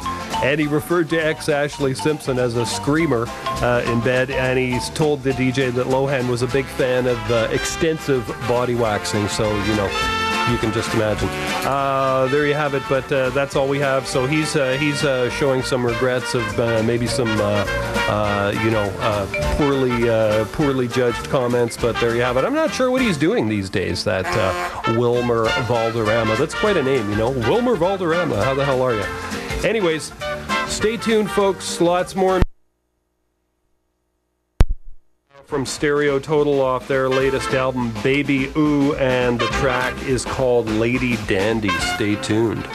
And 0.44 0.60
he 0.60 0.68
referred 0.68 1.10
to 1.10 1.18
ex 1.18 1.48
Ashlee 1.48 1.98
Simpson 1.98 2.38
as 2.38 2.56
a 2.56 2.66
screamer 2.66 3.26
uh, 3.28 3.84
in 3.88 4.00
bed, 4.02 4.30
and 4.30 4.60
he's 4.60 4.90
told 4.92 5.24
the 5.24 5.32
DJ 5.32 5.74
that 5.74 5.88
Lohan 5.88 6.30
was 6.30 6.44
a 6.44 6.48
big 6.48 6.66
fan 6.66 7.08
of 7.08 7.32
uh, 7.32 7.50
extensive 7.52 8.26
body 8.48 8.76
waxing, 8.76 9.28
so, 9.28 9.50
you 9.66 9.76
know 9.76 10.23
you 10.52 10.58
can 10.58 10.74
just 10.74 10.94
imagine. 10.94 11.30
Uh, 11.66 12.28
there 12.32 12.46
you 12.46 12.54
have 12.54 12.74
it. 12.74 12.84
But 12.90 13.12
uh, 13.12 13.30
that's 13.32 13.56
all 13.56 13.68
we 13.68 13.80
have. 13.80 14.08
So 14.08 14.26
he's 14.26 14.56
uh, 14.56 14.74
he's 14.74 15.04
uh, 15.04 15.30
showing 15.32 15.62
some 15.64 15.86
regrets 15.86 16.34
of 16.34 16.60
uh, 16.60 16.84
maybe 16.84 17.08
some 17.08 17.30
uh, 17.30 18.54
you 18.64 18.72
know 18.72 18.90
poorly 19.58 20.46
poorly 20.52 20.88
judged 20.88 21.30
comments. 21.30 21.78
But 21.78 22.00
there 22.00 22.16
you 22.16 22.22
have 22.22 22.38
it. 22.38 22.46
I'm 22.46 22.54
not 22.54 22.74
sure 22.74 22.92
what 22.92 23.02
he's 23.02 23.18
doing 23.18 23.48
these 23.48 23.70
days. 23.70 24.04
That 24.04 24.26
Wilmer 24.98 25.46
Valderrama. 25.64 26.36
That's 26.36 26.56
quite 26.56 26.78
a 26.78 26.84
name, 26.84 27.10
you 27.10 27.16
know. 27.16 27.32
Wilmer 27.32 27.76
Valderrama. 27.76 28.44
How 28.44 28.54
the 28.54 28.66
hell 28.66 28.82
are 28.82 28.94
you? 28.94 29.06
Anyways, 29.68 30.12
stay 30.68 30.98
tuned, 30.98 31.32
folks. 31.32 31.80
Lots 31.80 32.16
more 32.16 32.42
from 35.46 35.66
Stereo 35.66 36.20
Total 36.20 36.62
off 36.62 36.88
their 36.88 37.10
latest 37.10 37.54
album, 37.54 37.94
Baby 38.04 38.52
Ooh, 38.56 38.96
and 38.96 39.40
the 39.40 39.48
track 39.48 39.96
is 40.04 40.26
called 40.26 40.68
Lady 40.68 41.18
Dandy. 41.28 41.70
Stay 41.96 42.16
tuned. 42.18 42.68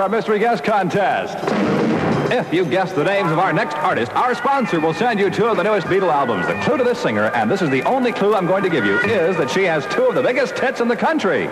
Our 0.00 0.08
mystery 0.08 0.38
guest 0.38 0.64
contest. 0.64 1.36
If 2.32 2.52
you 2.54 2.64
guess 2.64 2.92
the 2.92 3.04
names 3.04 3.30
of 3.32 3.38
our 3.38 3.52
next 3.52 3.76
artist, 3.76 4.12
our 4.12 4.34
sponsor 4.34 4.80
will 4.80 4.94
send 4.94 5.20
you 5.20 5.30
two 5.30 5.46
of 5.46 5.56
the 5.56 5.62
newest 5.62 5.88
Beatle 5.88 6.12
albums. 6.12 6.46
The 6.46 6.54
clue 6.62 6.78
to 6.78 6.84
this 6.84 6.98
singer, 6.98 7.30
and 7.34 7.50
this 7.50 7.60
is 7.60 7.70
the 7.70 7.82
only 7.82 8.12
clue 8.12 8.34
I'm 8.34 8.46
going 8.46 8.62
to 8.62 8.70
give 8.70 8.84
you, 8.84 8.98
is 9.00 9.36
that 9.36 9.50
she 9.50 9.64
has 9.64 9.84
two 9.86 10.06
of 10.06 10.14
the 10.14 10.22
biggest 10.22 10.58
hits 10.58 10.80
in 10.80 10.88
the 10.88 10.96
country. 10.96 11.48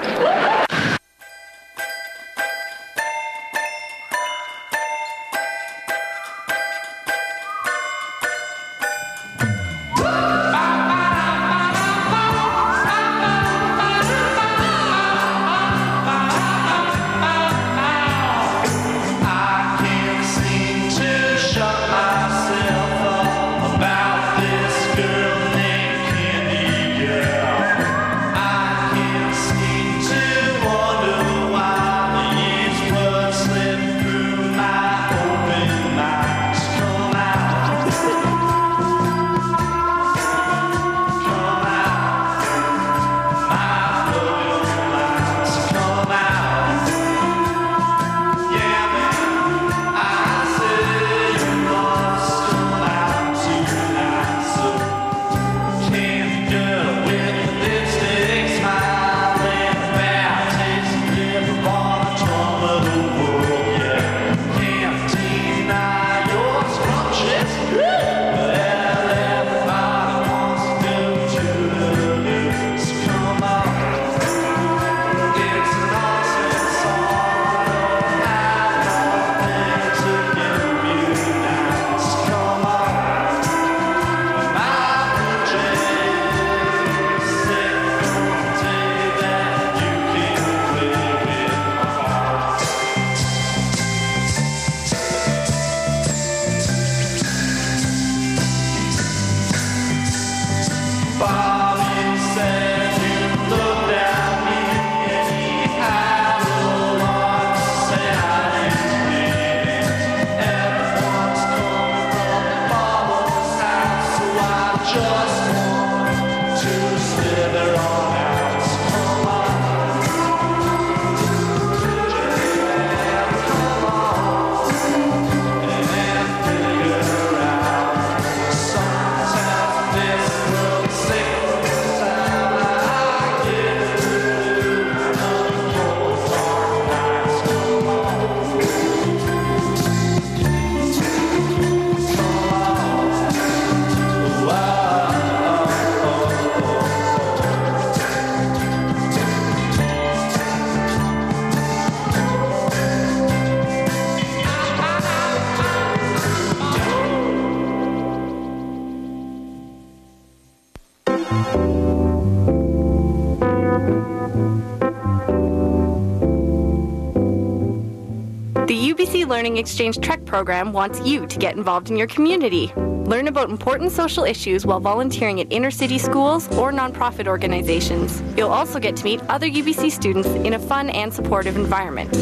Learning 169.39 169.59
Exchange 169.59 170.01
Trek 170.01 170.24
program 170.24 170.72
wants 170.72 170.99
you 171.07 171.24
to 171.24 171.39
get 171.39 171.55
involved 171.55 171.91
in 171.91 171.97
your 171.97 172.09
community. 172.09 172.72
Learn 172.74 173.28
about 173.28 173.51
important 173.51 173.93
social 173.93 174.24
issues 174.24 174.66
while 174.66 174.80
volunteering 174.80 175.41
at 175.41 175.47
inner 175.53 175.70
city 175.70 175.97
schools 175.97 176.49
or 176.57 176.72
nonprofit 176.72 177.28
organizations. 177.28 178.20
You'll 178.36 178.51
also 178.51 178.80
get 178.80 178.97
to 178.97 179.05
meet 179.05 179.20
other 179.28 179.49
UBC 179.49 179.93
students 179.93 180.26
in 180.26 180.55
a 180.55 180.59
fun 180.59 180.91
and 180.91 181.14
supportive 181.14 181.57
environment. 181.57 182.12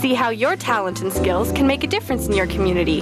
See 0.00 0.14
how 0.14 0.30
your 0.30 0.54
talent 0.54 1.02
and 1.02 1.12
skills 1.12 1.50
can 1.50 1.66
make 1.66 1.82
a 1.82 1.88
difference 1.88 2.28
in 2.28 2.34
your 2.34 2.46
community. 2.46 3.00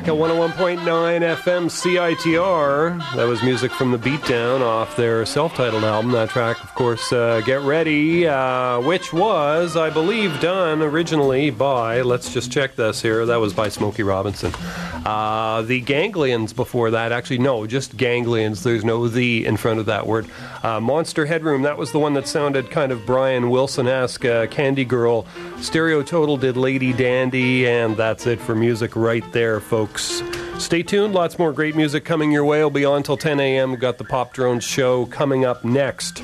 Back 0.01 0.09
at 0.09 0.15
101.9 0.15 0.79
FM 0.81 1.67
CITR. 1.69 3.17
That 3.17 3.25
was 3.25 3.43
music 3.43 3.71
from 3.71 3.91
the 3.91 3.99
Beatdown 3.99 4.63
off 4.63 4.97
their 4.97 5.27
self 5.27 5.55
titled 5.55 5.85
album. 5.85 6.13
That 6.13 6.31
track, 6.31 6.63
of 6.65 6.75
course, 6.75 7.13
uh, 7.13 7.43
Get 7.45 7.61
Ready, 7.61 8.27
uh, 8.27 8.81
which 8.81 9.13
was, 9.13 9.77
I 9.77 9.91
believe, 9.91 10.41
done 10.41 10.81
originally 10.81 11.51
by, 11.51 12.01
let's 12.01 12.33
just 12.33 12.51
check 12.51 12.77
this 12.77 13.03
here, 13.03 13.27
that 13.27 13.37
was 13.37 13.53
by 13.53 13.69
Smokey 13.69 14.03
Robinson. 14.03 14.55
Uh, 15.05 15.63
the 15.63 15.83
Ganglions 15.83 16.57
before 16.57 16.91
that, 16.93 17.13
actually, 17.13 17.39
no, 17.39 17.67
just 17.67 17.97
Ganglions. 17.99 18.63
There's 18.63 18.85
no 18.85 19.07
the 19.07 19.45
in 19.45 19.59
front 19.59 19.81
of 19.81 19.87
that 19.87 20.07
word. 20.07 20.27
Uh, 20.63 20.81
Monster 20.81 21.27
Headroom, 21.27 21.63
that 21.63 21.77
was 21.77 21.93
the 21.93 21.99
one 21.99 22.15
that 22.15 22.27
sounded 22.27 22.71
kind 22.71 22.91
of 22.91 23.05
Brian 23.05 23.51
Wilson 23.51 23.87
esque. 23.87 24.25
Uh, 24.25 24.47
Candy 24.47 24.87
Girl. 24.87 25.27
Stereo 25.63 26.03
Total 26.03 26.37
did 26.37 26.57
Lady 26.57 26.93
Dandy, 26.93 27.69
and 27.69 27.97
that's 27.97 28.27
it 28.27 28.41
for 28.41 28.55
music 28.55 28.97
right 28.97 29.25
there, 29.33 29.61
folks. 29.61 30.23
Stay 30.59 30.83
tuned. 30.83 31.15
Lots 31.15 31.39
more 31.39 31.53
great 31.53 31.77
music 31.77 32.05
coming 32.05 32.33
your 32.33 32.45
way. 32.45 32.61
We'll 32.61 32.71
be 32.71 32.85
on 32.85 33.03
till 33.03 33.17
10 33.17 33.39
a.m. 33.41 33.71
We've 33.71 33.81
got 33.81 33.99
the 33.99 34.05
Pop 34.05 34.33
Drone 34.33 34.61
Show 34.61 35.07
coming 35.07 35.45
up 35.45 35.65
next. 35.65 36.23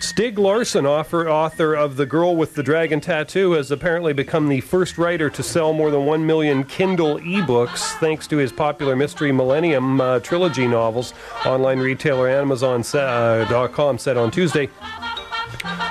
Stieg 0.00 0.38
Larsson, 0.38 0.86
author, 0.86 1.74
of 1.74 1.96
The 1.96 2.06
Girl 2.06 2.34
with 2.34 2.54
the 2.54 2.62
Dragon 2.62 3.00
Tattoo, 3.00 3.52
has 3.52 3.70
apparently 3.70 4.14
become 4.14 4.48
the 4.48 4.62
first 4.62 4.96
writer 4.96 5.28
to 5.28 5.42
sell 5.42 5.74
more 5.74 5.90
than 5.90 6.06
1 6.06 6.24
million 6.24 6.64
Kindle 6.64 7.18
ebooks 7.18 7.92
thanks 7.98 8.26
to 8.28 8.38
his 8.38 8.50
popular 8.50 8.96
Mystery 8.96 9.30
Millennium 9.30 10.00
uh, 10.00 10.20
trilogy 10.20 10.66
novels. 10.66 11.12
Online 11.44 11.80
retailer 11.80 12.30
Amazon.com 12.30 13.98
said 13.98 14.16
on 14.16 14.30
Tuesday. 14.30 14.70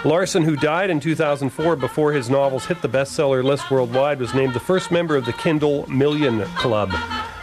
Larsson, 0.06 0.44
who 0.44 0.56
died 0.56 0.90
in 0.90 1.02
2004 1.02 1.76
before 1.76 2.14
his 2.14 2.30
novels 2.30 2.66
hit 2.66 2.82
the 2.82 2.88
bestseller 2.88 3.44
list 3.44 3.70
worldwide, 3.70 4.20
was 4.20 4.34
named 4.34 4.54
the 4.54 4.60
first 4.60 4.92
member 4.92 5.18
of 5.18 5.26
the 5.26 5.34
Kindle 5.34 5.90
Million 5.90 6.42
Club. 6.56 6.92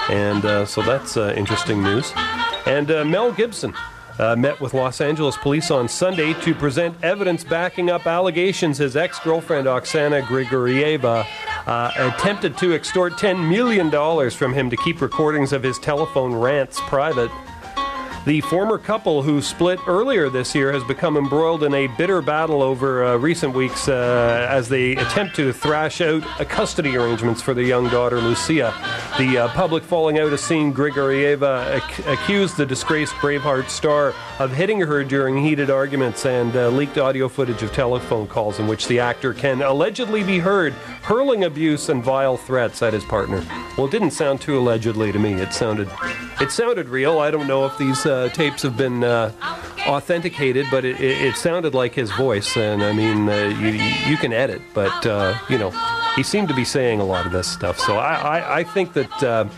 And 0.08 0.44
uh, 0.44 0.64
so 0.64 0.80
that's 0.80 1.18
uh, 1.18 1.34
interesting 1.36 1.82
news. 1.82 2.12
And 2.64 2.90
uh, 2.90 3.04
Mel 3.04 3.30
Gibson 3.32 3.74
uh, 4.18 4.36
met 4.36 4.58
with 4.60 4.72
Los 4.72 5.02
Angeles 5.02 5.36
police 5.36 5.70
on 5.70 5.86
Sunday 5.86 6.32
to 6.40 6.54
present 6.54 6.96
evidence 7.02 7.44
backing 7.44 7.90
up 7.90 8.06
allegations 8.06 8.78
his 8.78 8.96
ex 8.96 9.18
girlfriend, 9.20 9.66
Oksana 9.66 10.22
Grigorieva, 10.22 11.26
uh, 11.66 11.90
attempted 11.96 12.56
to 12.58 12.72
extort 12.72 13.14
$10 13.14 13.48
million 13.48 13.90
from 14.30 14.54
him 14.54 14.70
to 14.70 14.76
keep 14.78 15.02
recordings 15.02 15.52
of 15.52 15.62
his 15.62 15.78
telephone 15.78 16.34
rants 16.34 16.80
private. 16.80 17.30
The 18.26 18.40
former 18.40 18.76
couple 18.76 19.22
who 19.22 19.40
split 19.40 19.78
earlier 19.86 20.28
this 20.28 20.52
year 20.52 20.72
has 20.72 20.82
become 20.82 21.16
embroiled 21.16 21.62
in 21.62 21.72
a 21.72 21.86
bitter 21.86 22.20
battle 22.20 22.60
over 22.60 23.04
uh, 23.04 23.16
recent 23.18 23.54
weeks 23.54 23.86
uh, 23.86 24.48
as 24.50 24.68
they 24.68 24.96
attempt 24.96 25.36
to 25.36 25.52
thrash 25.52 26.00
out 26.00 26.24
uh, 26.40 26.44
custody 26.44 26.96
arrangements 26.96 27.40
for 27.40 27.54
their 27.54 27.62
young 27.62 27.88
daughter, 27.88 28.20
Lucia. 28.20 28.74
The 29.16 29.38
uh, 29.38 29.48
public 29.50 29.84
falling 29.84 30.18
out 30.18 30.32
has 30.32 30.40
seen 30.40 30.74
Grigorieva 30.74 31.76
ac- 31.76 32.02
accuse 32.08 32.52
the 32.52 32.66
disgraced 32.66 33.14
Braveheart 33.14 33.68
star 33.68 34.12
of 34.40 34.52
hitting 34.52 34.80
her 34.80 35.04
during 35.04 35.40
heated 35.40 35.70
arguments 35.70 36.26
and 36.26 36.54
uh, 36.56 36.68
leaked 36.70 36.98
audio 36.98 37.28
footage 37.28 37.62
of 37.62 37.70
telephone 37.72 38.26
calls 38.26 38.58
in 38.58 38.66
which 38.66 38.88
the 38.88 38.98
actor 38.98 39.34
can 39.34 39.62
allegedly 39.62 40.24
be 40.24 40.40
heard 40.40 40.72
hurling 41.02 41.44
abuse 41.44 41.88
and 41.88 42.02
vile 42.02 42.36
threats 42.36 42.82
at 42.82 42.92
his 42.92 43.04
partner. 43.04 43.40
Well, 43.78 43.86
it 43.86 43.92
didn't 43.92 44.10
sound 44.10 44.40
too 44.40 44.58
allegedly 44.58 45.12
to 45.12 45.18
me. 45.20 45.34
It 45.34 45.52
sounded, 45.52 45.88
it 46.40 46.50
sounded 46.50 46.88
real. 46.88 47.20
I 47.20 47.30
don't 47.30 47.46
know 47.46 47.64
if 47.64 47.78
these 47.78 48.04
uh, 48.16 48.28
tapes 48.30 48.62
have 48.62 48.76
been 48.76 49.04
uh, 49.04 49.32
authenticated, 49.86 50.66
but 50.70 50.84
it, 50.84 51.00
it, 51.00 51.20
it 51.22 51.36
sounded 51.36 51.74
like 51.74 51.94
his 51.94 52.10
voice. 52.12 52.56
And 52.56 52.82
I 52.82 52.92
mean, 52.92 53.28
uh, 53.28 53.34
you 53.60 53.68
you 54.10 54.16
can 54.16 54.32
edit, 54.32 54.62
but 54.74 55.06
uh, 55.06 55.34
you 55.48 55.58
know, 55.58 55.70
he 56.16 56.22
seemed 56.22 56.48
to 56.48 56.54
be 56.54 56.64
saying 56.64 57.00
a 57.00 57.04
lot 57.04 57.26
of 57.26 57.32
this 57.32 57.46
stuff. 57.46 57.78
So 57.78 57.96
I 57.96 58.14
I, 58.38 58.58
I 58.58 58.64
think 58.64 58.92
that. 58.94 59.22
Uh, 59.22 59.48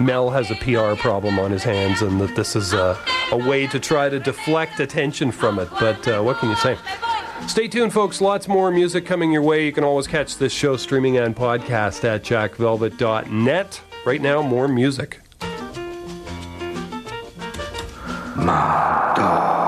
Mel 0.00 0.30
has 0.30 0.48
a 0.48 0.54
PR 0.54 0.94
problem 0.94 1.40
on 1.40 1.50
his 1.50 1.64
hands, 1.64 2.02
and 2.02 2.20
that 2.20 2.36
this 2.36 2.54
is 2.54 2.72
a, 2.72 2.96
a 3.32 3.36
way 3.36 3.66
to 3.66 3.80
try 3.80 4.08
to 4.08 4.20
deflect 4.20 4.78
attention 4.78 5.32
from 5.32 5.58
it. 5.58 5.68
But 5.80 6.06
uh, 6.06 6.22
what 6.22 6.36
can 6.38 6.50
you 6.50 6.54
say? 6.54 6.78
Stay 7.48 7.66
tuned, 7.66 7.92
folks. 7.92 8.20
Lots 8.20 8.46
more 8.46 8.70
music 8.70 9.06
coming 9.06 9.32
your 9.32 9.42
way. 9.42 9.66
You 9.66 9.72
can 9.72 9.82
always 9.82 10.06
catch 10.06 10.36
this 10.36 10.52
show 10.52 10.76
streaming 10.76 11.16
and 11.16 11.34
podcast 11.34 12.04
at 12.04 12.22
jackvelvet.net. 12.22 13.80
Right 14.06 14.22
now, 14.22 14.40
more 14.40 14.68
music. 14.68 15.20
My 18.38 19.14
dog. 19.16 19.67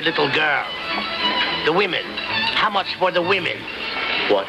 The 0.00 0.06
little 0.10 0.30
girl? 0.32 0.66
The 1.64 1.72
women. 1.72 2.04
How 2.54 2.70
much 2.70 2.94
for 2.96 3.10
the 3.10 3.20
women? 3.20 3.58
What? 4.30 4.46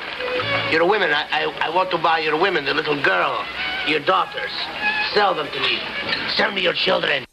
Your 0.72 0.88
women. 0.88 1.12
I, 1.12 1.28
I, 1.32 1.68
I 1.68 1.70
want 1.70 1.91
to 1.91 1.97
buy 1.97 2.20
your 2.20 2.39
women, 2.39 2.66
the 2.66 2.74
little 2.74 3.02
girl, 3.02 3.45
your 3.88 3.99
daughters. 3.99 4.52
Sell 5.14 5.36
them 5.36 5.47
to 5.52 5.60
me. 5.60 5.80
Sell 6.36 6.52
me 6.52 6.62
your 6.62 6.74
children. 6.74 7.26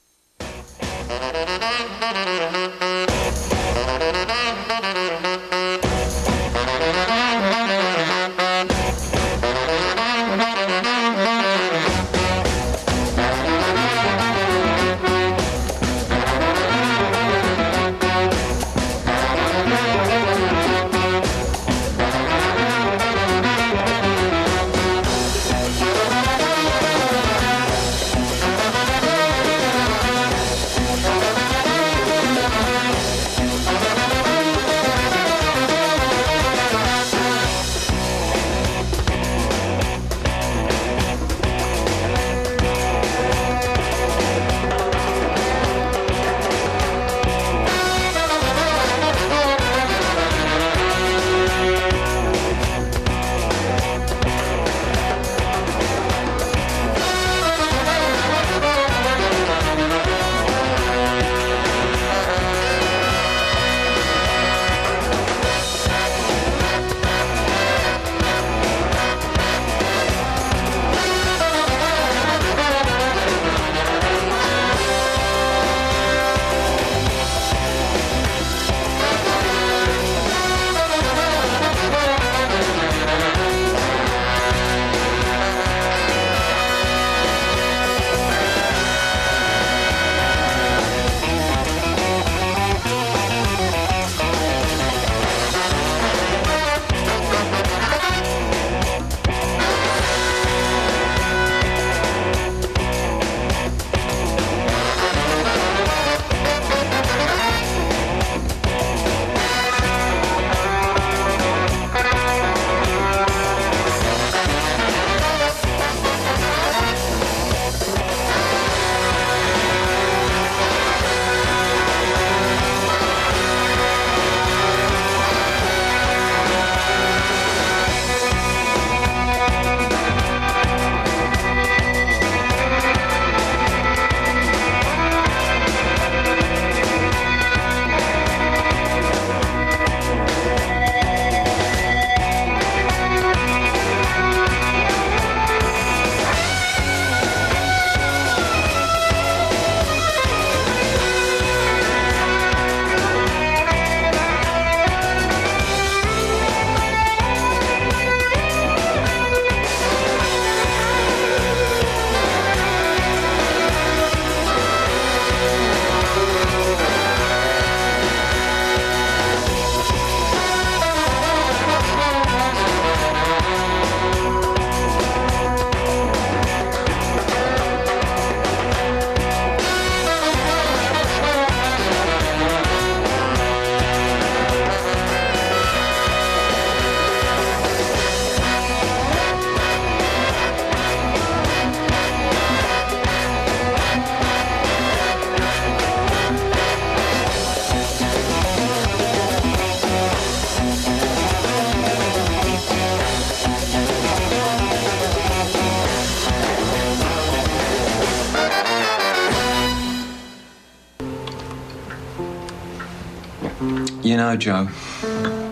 Joe. 214.36 214.68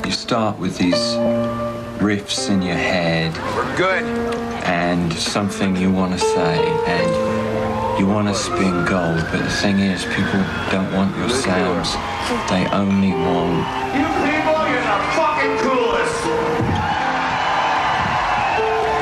You 0.04 0.10
start 0.10 0.58
with 0.58 0.76
these 0.76 0.94
riffs 1.98 2.50
in 2.50 2.62
your 2.62 2.76
head. 2.76 3.32
We're 3.56 3.76
good. 3.76 4.04
And 4.64 5.12
something 5.12 5.76
you 5.76 5.90
want 5.92 6.12
to 6.12 6.18
say, 6.18 6.58
and 6.86 7.98
you 7.98 8.06
want 8.06 8.28
to 8.28 8.34
spin 8.34 8.84
gold, 8.84 9.24
but 9.30 9.38
the 9.38 9.50
thing 9.50 9.78
is, 9.78 10.04
people 10.04 10.42
don't 10.70 10.92
want 10.92 11.16
your 11.16 11.28
sounds. 11.30 11.94
They 12.50 12.66
only 12.70 13.12
want. 13.12 13.66
You 13.96 14.06
people, 14.26 14.58
you're 14.68 14.86
the 14.92 14.98
fucking 15.16 15.56
coolest. 15.64 16.22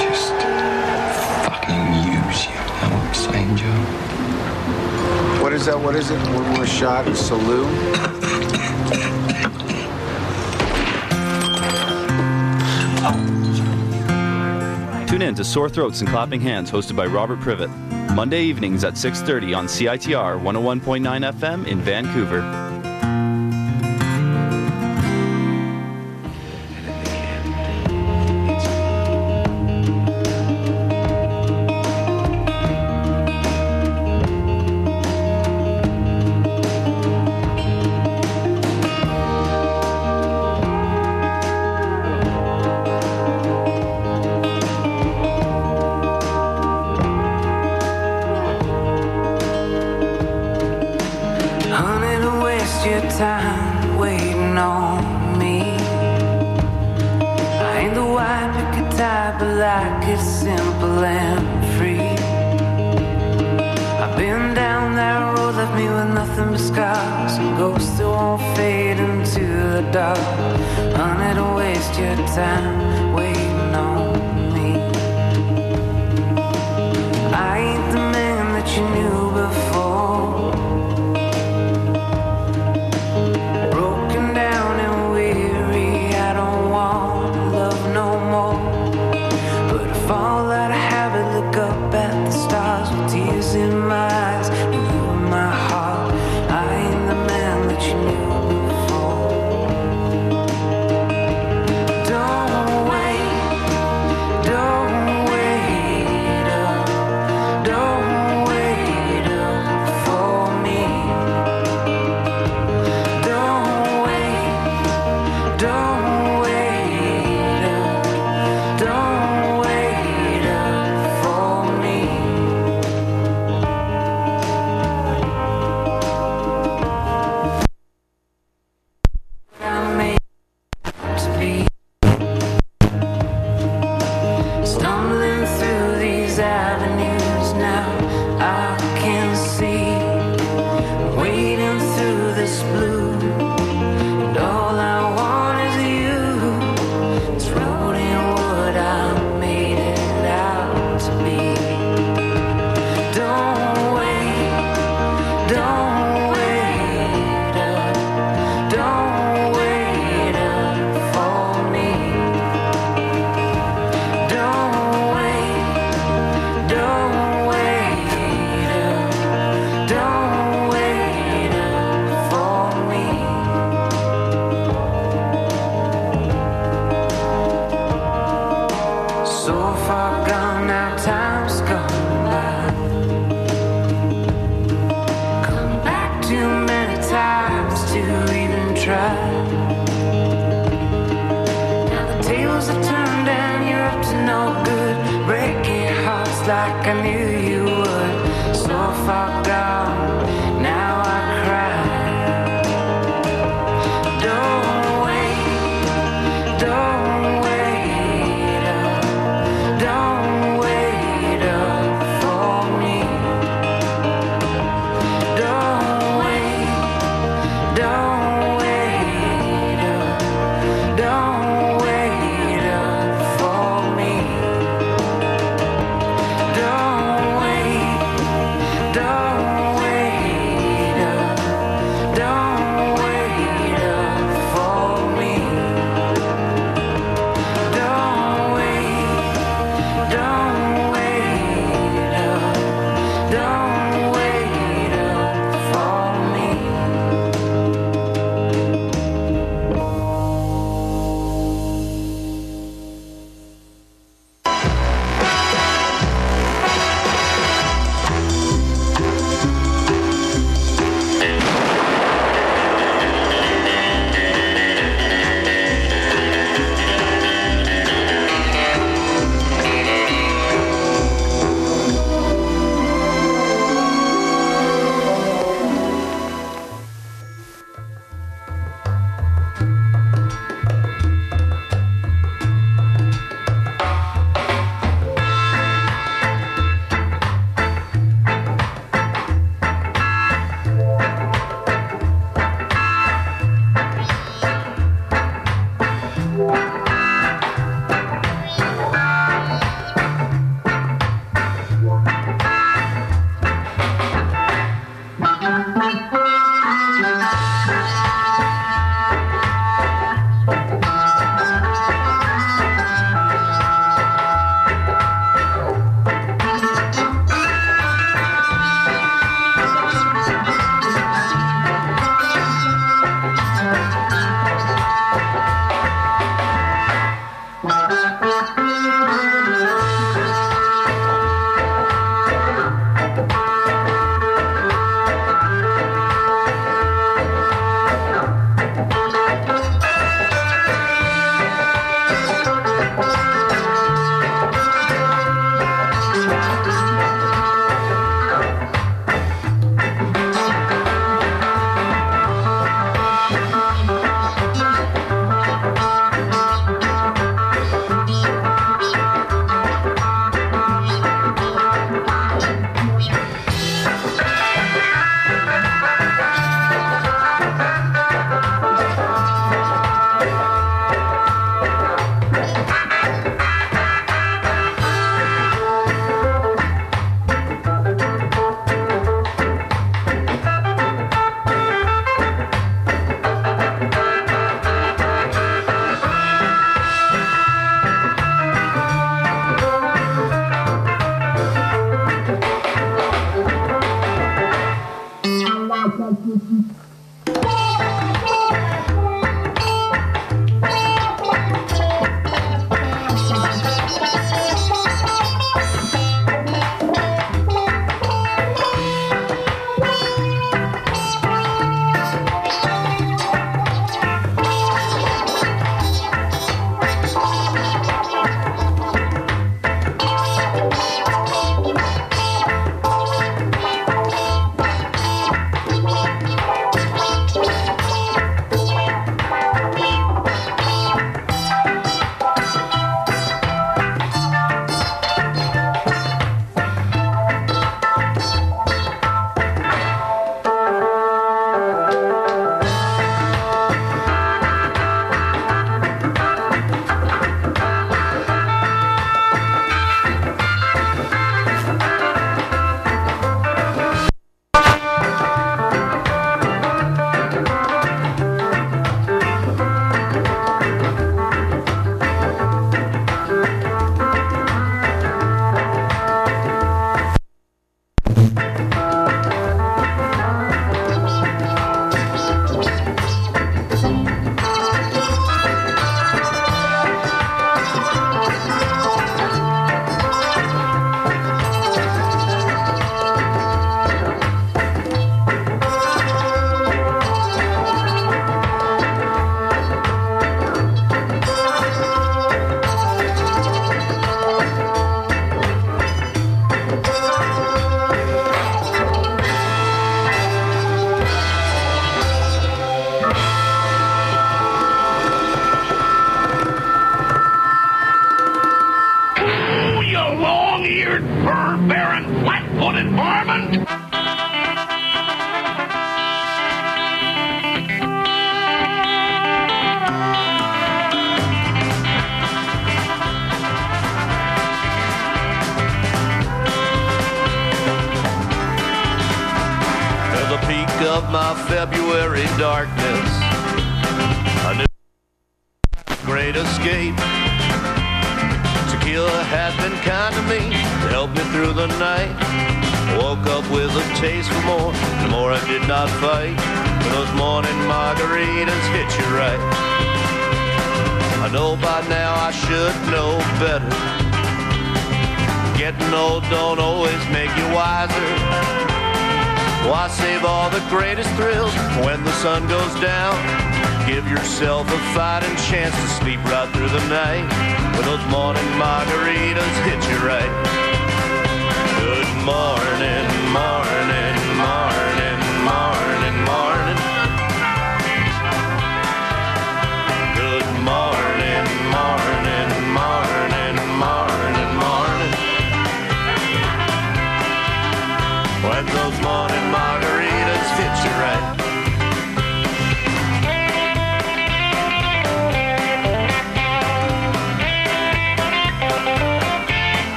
Just 0.00 0.32
fucking 1.46 1.84
use 2.10 2.46
you. 2.46 2.60
Know 2.80 2.88
what 2.90 3.04
I'm 3.06 3.14
saying, 3.14 3.56
Joe? 3.56 3.82
What 5.42 5.52
is 5.52 5.66
that? 5.66 5.78
What 5.78 5.94
is 5.96 6.10
it? 6.10 6.18
One 6.34 6.48
more 6.54 6.66
shot, 6.66 7.14
salute. 7.16 8.19
in 15.30 15.36
to 15.36 15.44
Sore 15.44 15.68
Throats 15.68 16.00
and 16.00 16.10
Clapping 16.10 16.40
Hands, 16.40 16.68
hosted 16.68 16.96
by 16.96 17.06
Robert 17.06 17.38
Privett, 17.38 17.70
Monday 18.16 18.42
evenings 18.42 18.82
at 18.82 18.94
6.30 18.94 19.56
on 19.56 19.66
CITR 19.66 20.42
101.9 20.42 21.32
FM 21.32 21.66
in 21.68 21.80
Vancouver. 21.80 22.59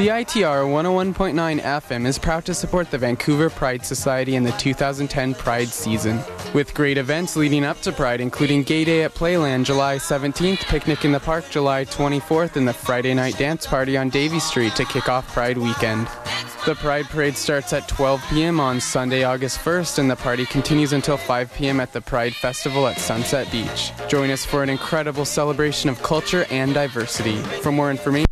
CITR 0.00 0.64
101.9 0.64 1.60
FM 1.60 2.06
is 2.06 2.18
proud 2.18 2.46
to 2.46 2.54
support 2.54 2.90
the 2.90 2.96
Vancouver 2.96 3.50
Pride 3.50 3.84
Society 3.84 4.34
in 4.34 4.42
the 4.42 4.52
2010 4.52 5.34
Pride 5.34 5.68
season, 5.68 6.18
with 6.54 6.72
great 6.72 6.96
events 6.96 7.36
leading 7.36 7.66
up 7.66 7.78
to 7.82 7.92
Pride, 7.92 8.22
including 8.22 8.62
Gay 8.62 8.86
Day 8.86 9.02
at 9.02 9.14
Playland 9.14 9.66
July 9.66 9.96
17th, 9.96 10.60
Picnic 10.60 11.04
in 11.04 11.12
the 11.12 11.20
Park 11.20 11.50
July 11.50 11.84
24th, 11.84 12.56
and 12.56 12.66
the 12.66 12.72
Friday 12.72 13.12
night 13.12 13.36
dance 13.36 13.66
party 13.66 13.98
on 13.98 14.08
Davie 14.08 14.40
Street 14.40 14.74
to 14.76 14.86
kick 14.86 15.10
off 15.10 15.30
Pride 15.34 15.58
weekend. 15.58 16.08
The 16.64 16.76
Pride 16.76 17.04
Parade 17.04 17.36
starts 17.36 17.74
at 17.74 17.86
12 17.86 18.24
p.m. 18.30 18.58
on 18.58 18.80
Sunday, 18.80 19.24
August 19.24 19.58
1st, 19.58 19.98
and 19.98 20.10
the 20.10 20.16
party 20.16 20.46
continues 20.46 20.94
until 20.94 21.18
5 21.18 21.52
p.m. 21.52 21.78
at 21.78 21.92
the 21.92 22.00
Pride 22.00 22.34
Festival 22.34 22.86
at 22.86 22.98
Sunset 22.98 23.52
Beach. 23.52 23.92
Join 24.08 24.30
us 24.30 24.46
for 24.46 24.62
an 24.62 24.70
incredible 24.70 25.26
celebration 25.26 25.90
of 25.90 26.02
culture 26.02 26.46
and 26.50 26.72
diversity. 26.72 27.36
For 27.60 27.70
more 27.70 27.90
information, 27.90 28.29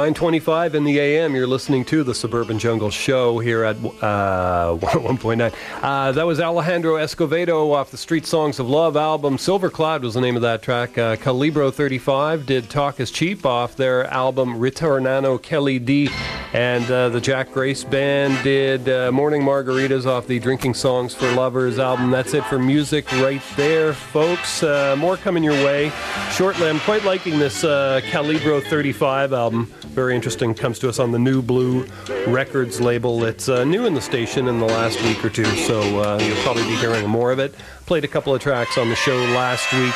925 0.00 0.76
in 0.76 0.84
the 0.84 0.98
AM. 0.98 1.34
You're 1.34 1.46
listening 1.46 1.84
to 1.84 2.02
the 2.02 2.14
Suburban 2.14 2.58
Jungle 2.58 2.88
Show 2.88 3.38
here 3.38 3.64
at 3.64 3.76
uh, 3.76 4.74
101.9. 4.80 5.54
Uh, 5.82 6.12
that 6.12 6.24
was 6.24 6.40
Alejandro 6.40 6.94
Escovedo 6.94 7.74
off 7.74 7.90
the 7.90 7.98
Street 7.98 8.24
Songs 8.24 8.58
of 8.58 8.66
Love 8.66 8.96
album. 8.96 9.36
Silver 9.36 9.68
Cloud 9.68 10.02
was 10.02 10.14
the 10.14 10.22
name 10.22 10.36
of 10.36 10.42
that 10.42 10.62
track. 10.62 10.96
Uh, 10.96 11.16
Calibro 11.16 11.70
35 11.70 12.46
did 12.46 12.70
Talk 12.70 12.98
is 12.98 13.10
Cheap 13.10 13.44
off 13.44 13.76
their 13.76 14.06
album 14.06 14.58
Ritornano 14.58 15.36
Quelli 15.38 15.78
di. 15.78 16.08
And 16.52 16.90
uh, 16.90 17.10
the 17.10 17.20
Jack 17.20 17.52
Grace 17.52 17.84
Band 17.84 18.42
did 18.42 18.88
uh, 18.88 19.12
Morning 19.12 19.42
Margaritas 19.42 20.04
off 20.04 20.26
the 20.26 20.40
Drinking 20.40 20.74
Songs 20.74 21.14
for 21.14 21.30
Lovers 21.32 21.78
album. 21.78 22.10
That's 22.10 22.34
it 22.34 22.44
for 22.46 22.58
music 22.58 23.10
right 23.12 23.42
there, 23.56 23.92
folks. 23.92 24.64
Uh, 24.64 24.96
more 24.98 25.16
coming 25.16 25.44
your 25.44 25.64
way 25.64 25.92
shortly. 26.32 26.68
I'm 26.68 26.80
quite 26.80 27.04
liking 27.04 27.38
this 27.38 27.62
uh, 27.62 28.00
Calibro 28.04 28.60
35 28.64 29.32
album. 29.32 29.66
Very 29.90 30.16
interesting. 30.16 30.52
Comes 30.52 30.80
to 30.80 30.88
us 30.88 30.98
on 30.98 31.12
the 31.12 31.18
Nublu 31.18 31.88
Records 32.26 32.80
label. 32.80 33.22
It's 33.24 33.48
uh, 33.48 33.62
new 33.62 33.86
in 33.86 33.94
the 33.94 34.00
station 34.00 34.48
in 34.48 34.58
the 34.58 34.66
last 34.66 35.00
week 35.04 35.24
or 35.24 35.30
two, 35.30 35.44
so 35.44 35.80
uh, 36.00 36.18
you'll 36.20 36.36
probably 36.38 36.64
be 36.64 36.74
hearing 36.76 37.08
more 37.08 37.30
of 37.30 37.38
it. 37.38 37.54
Played 37.86 38.04
a 38.04 38.08
couple 38.08 38.34
of 38.34 38.42
tracks 38.42 38.76
on 38.76 38.88
the 38.88 38.96
show 38.96 39.16
last 39.16 39.72
week. 39.72 39.94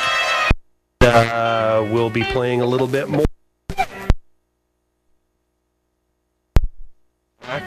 We'll 1.91 2.09
be 2.09 2.23
playing 2.23 2.61
a 2.61 2.65
little 2.65 2.87
bit 2.87 3.09
more. 3.09 3.25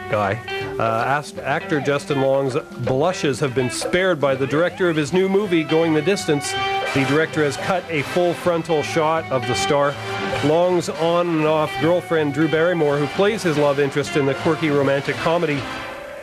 Guy. 0.09 0.33
Uh, 0.79 1.21
actor 1.43 1.81
Justin 1.81 2.21
Long's 2.21 2.55
blushes 2.85 3.39
have 3.39 3.53
been 3.53 3.69
spared 3.69 4.19
by 4.19 4.35
the 4.35 4.47
director 4.47 4.89
of 4.89 4.95
his 4.95 5.13
new 5.13 5.27
movie, 5.27 5.63
Going 5.63 5.93
the 5.93 6.01
Distance. 6.01 6.51
The 6.93 7.05
director 7.07 7.43
has 7.43 7.57
cut 7.57 7.83
a 7.89 8.01
full 8.01 8.33
frontal 8.33 8.81
shot 8.81 9.29
of 9.31 9.45
the 9.47 9.53
star. 9.55 9.93
Long's 10.45 10.89
on 10.89 11.27
and 11.27 11.45
off 11.45 11.71
girlfriend, 11.81 12.33
Drew 12.33 12.47
Barrymore, 12.47 12.97
who 12.97 13.07
plays 13.07 13.43
his 13.43 13.57
love 13.57 13.79
interest 13.79 14.15
in 14.15 14.25
the 14.25 14.35
quirky 14.35 14.69
romantic 14.69 15.15
comedy, 15.17 15.61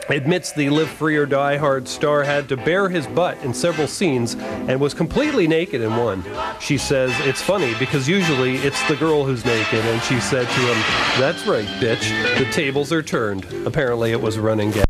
admits 0.09 0.51
the 0.51 0.69
Live 0.69 0.89
Free 0.89 1.17
or 1.17 1.25
Die 1.25 1.57
Hard 1.57 1.87
star 1.87 2.23
had 2.23 2.49
to 2.49 2.57
bare 2.57 2.89
his 2.89 3.07
butt 3.07 3.37
in 3.43 3.53
several 3.53 3.87
scenes 3.87 4.35
and 4.35 4.79
was 4.79 4.93
completely 4.93 5.47
naked 5.47 5.81
in 5.81 5.95
one. 5.95 6.23
She 6.59 6.77
says 6.77 7.13
it's 7.21 7.41
funny 7.41 7.73
because 7.79 8.07
usually 8.07 8.57
it's 8.57 8.85
the 8.87 8.95
girl 8.95 9.25
who's 9.25 9.43
naked, 9.45 9.85
and 9.85 10.01
she 10.03 10.19
said 10.19 10.47
to 10.47 10.59
him, 10.59 10.77
That's 11.19 11.45
right, 11.45 11.67
bitch, 11.81 12.37
the 12.37 12.49
tables 12.51 12.91
are 12.91 13.03
turned. 13.03 13.45
Apparently, 13.65 14.11
it 14.11 14.21
was 14.21 14.37
running 14.37 14.71
gag. 14.71 14.85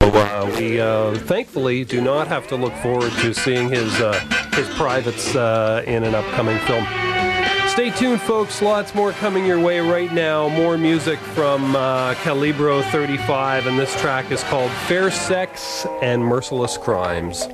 Uh, 0.00 0.50
we 0.58 0.80
uh, 0.80 1.14
thankfully 1.14 1.84
do 1.84 2.00
not 2.00 2.28
have 2.28 2.46
to 2.46 2.56
look 2.56 2.74
forward 2.74 3.12
to 3.12 3.34
seeing 3.34 3.68
his 3.68 4.00
uh, 4.00 4.18
his 4.54 4.68
privates 4.74 5.34
uh, 5.34 5.82
in 5.86 6.04
an 6.04 6.14
upcoming 6.14 6.58
film. 6.60 6.84
Stay 7.76 7.90
tuned, 7.90 8.22
folks. 8.22 8.62
Lots 8.62 8.94
more 8.94 9.12
coming 9.12 9.44
your 9.44 9.60
way 9.60 9.80
right 9.80 10.10
now. 10.10 10.48
More 10.48 10.78
music 10.78 11.18
from 11.18 11.76
uh, 11.76 12.14
Calibro 12.14 12.82
35, 12.90 13.66
and 13.66 13.78
this 13.78 13.94
track 14.00 14.30
is 14.30 14.42
called 14.44 14.70
Fair 14.88 15.10
Sex 15.10 15.84
and 16.00 16.24
Merciless 16.24 16.78
Crimes. 16.78 17.46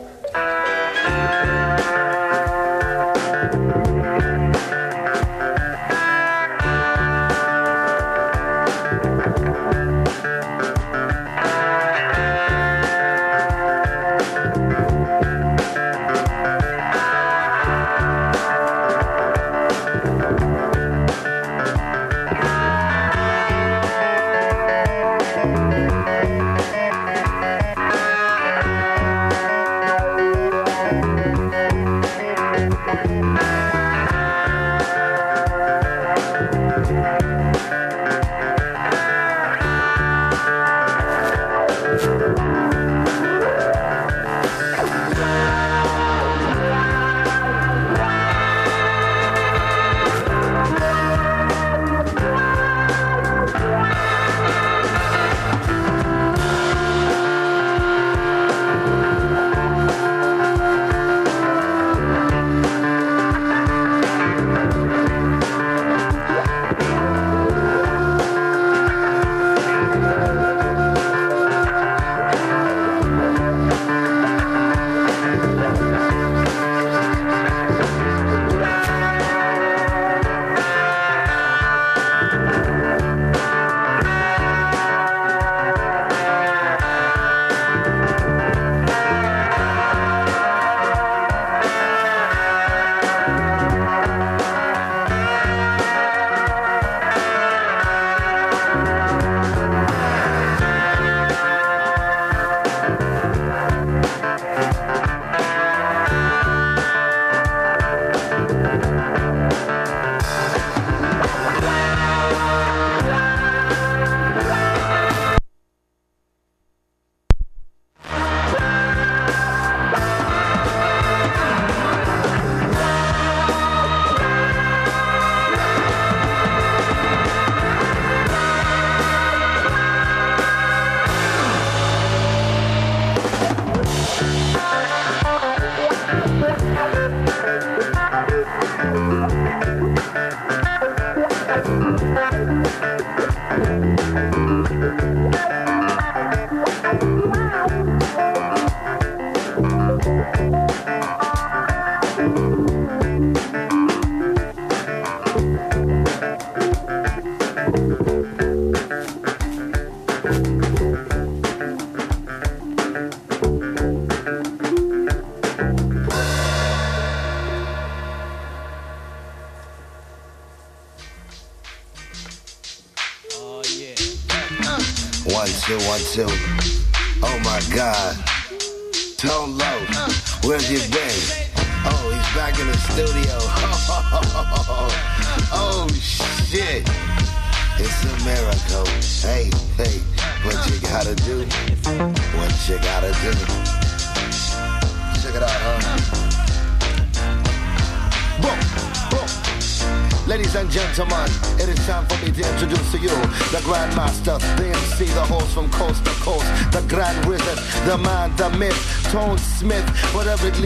One, 144.22 144.62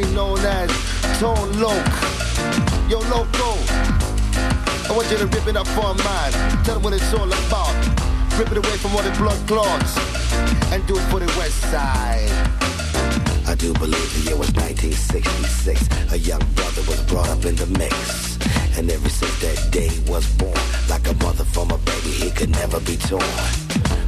known 0.04 0.38
as 0.40 0.70
Tone 1.18 1.60
Loc. 1.60 1.86
Yo, 2.88 2.98
Loco, 3.08 3.56
I 4.88 4.92
want 4.94 5.10
you 5.10 5.18
to 5.18 5.26
rip 5.26 5.46
it 5.46 5.56
up 5.56 5.66
for 5.68 5.90
a 5.90 5.94
man. 5.94 6.32
Tell 6.64 6.80
what 6.80 6.92
it's 6.92 7.12
all 7.14 7.26
about. 7.26 7.74
Rip 8.38 8.52
it 8.52 8.58
away 8.58 8.76
from 8.76 8.94
all 8.94 9.02
the 9.02 9.10
blood 9.16 9.40
clots 9.48 9.96
and 10.72 10.86
do 10.86 10.96
it 10.96 11.02
for 11.10 11.20
the 11.20 11.26
West 11.38 11.60
Side. 11.70 12.30
I 13.46 13.54
do 13.54 13.72
believe 13.74 14.08
the 14.14 14.30
year 14.30 14.36
was 14.36 14.52
1966. 14.52 16.12
A 16.12 16.18
young 16.18 16.44
brother 16.54 16.82
was 16.82 17.00
brought 17.02 17.28
up 17.28 17.44
in 17.44 17.56
the 17.56 17.66
mix. 17.78 18.36
And 18.76 18.90
ever 18.90 19.08
since 19.08 19.40
that 19.40 19.72
day 19.72 19.88
he 19.88 20.00
was 20.10 20.26
born, 20.34 20.58
like 20.90 21.08
a 21.08 21.14
mother 21.24 21.44
from 21.44 21.70
a 21.70 21.78
baby, 21.78 22.10
he 22.10 22.30
could 22.30 22.50
never 22.50 22.80
be 22.80 22.96
torn. 22.96 23.22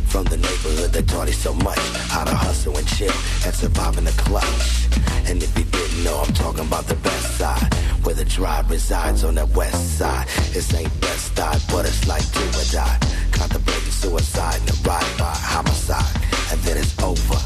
From 0.06 0.24
the 0.24 0.36
neighborhood 0.36 0.92
that 0.92 1.08
taught 1.08 1.28
him 1.28 1.34
so 1.34 1.54
much 1.54 1.78
how 2.08 2.24
to 2.24 2.34
hustle 2.34 2.76
and 2.76 2.86
chill 2.88 3.12
and 3.44 3.54
survive 3.54 3.96
in 3.96 4.04
the 4.04 4.12
clutch. 4.12 4.88
And 5.28 5.42
if 5.42 5.56
you 5.58 5.64
know, 6.04 6.22
I'm 6.24 6.32
talking 6.34 6.66
about 6.66 6.86
the 6.86 6.96
best 6.96 7.38
side, 7.38 7.72
where 8.04 8.14
the 8.14 8.24
tribe 8.24 8.70
resides 8.70 9.24
on 9.24 9.34
the 9.34 9.46
west 9.46 9.98
side. 9.98 10.26
This 10.52 10.72
ain't 10.74 10.92
best 11.00 11.36
side, 11.36 11.60
but 11.70 11.86
it's 11.86 12.06
like 12.06 12.24
do 12.32 12.44
or 12.60 12.66
die. 12.72 12.98
Contemplating 13.32 13.90
suicide 13.90 14.60
and 14.60 14.70
a 14.70 14.88
ride 14.88 15.18
by 15.18 15.32
homicide, 15.34 16.14
and 16.52 16.60
then 16.60 16.76
it's 16.76 16.94
over. 17.02 17.38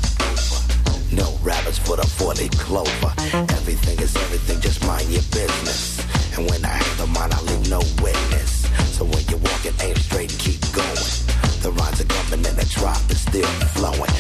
No 1.14 1.28
rabbits 1.42 1.78
for 1.78 1.96
the 1.96 2.06
four-leaf 2.06 2.52
clover. 2.52 3.12
Everything 3.58 3.98
is 4.00 4.16
everything, 4.16 4.60
just 4.60 4.84
mind 4.86 5.08
your 5.08 5.22
business. 5.30 6.00
And 6.36 6.48
when 6.50 6.64
I 6.64 6.68
have 6.68 6.98
the 6.98 7.06
mind, 7.06 7.34
I 7.34 7.40
leave 7.42 7.68
no 7.68 7.80
witness. 8.02 8.66
So 8.96 9.04
when 9.04 9.22
you're 9.28 9.44
walking, 9.44 9.74
aim 9.80 9.96
straight 9.96 10.30
and 10.32 10.40
keep 10.40 10.60
going. 10.72 11.12
The 11.60 11.70
rhymes 11.70 12.00
are 12.00 12.10
coming 12.10 12.44
and 12.46 12.56
the 12.56 12.66
drop 12.74 12.98
is 13.10 13.20
still 13.20 13.46
flowing. 13.76 14.10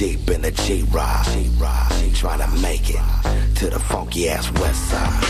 Deep 0.00 0.30
in 0.30 0.40
the 0.40 0.50
G-Ride. 0.50 1.26
G-Ride. 1.26 2.14
Trying 2.14 2.38
to 2.38 2.48
make 2.62 2.88
it 2.88 3.56
to 3.56 3.68
the 3.68 3.78
funky 3.78 4.30
ass 4.30 4.50
west 4.52 4.88
side. 4.88 5.22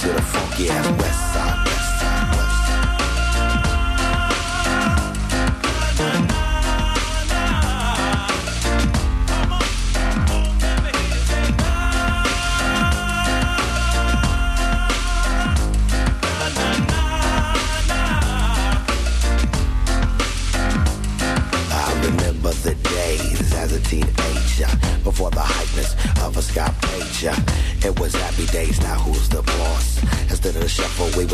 To 0.00 0.08
the 0.08 0.22
funky 0.22 0.70
ass. 0.70 1.00
West 1.00 1.32
side. 1.32 1.63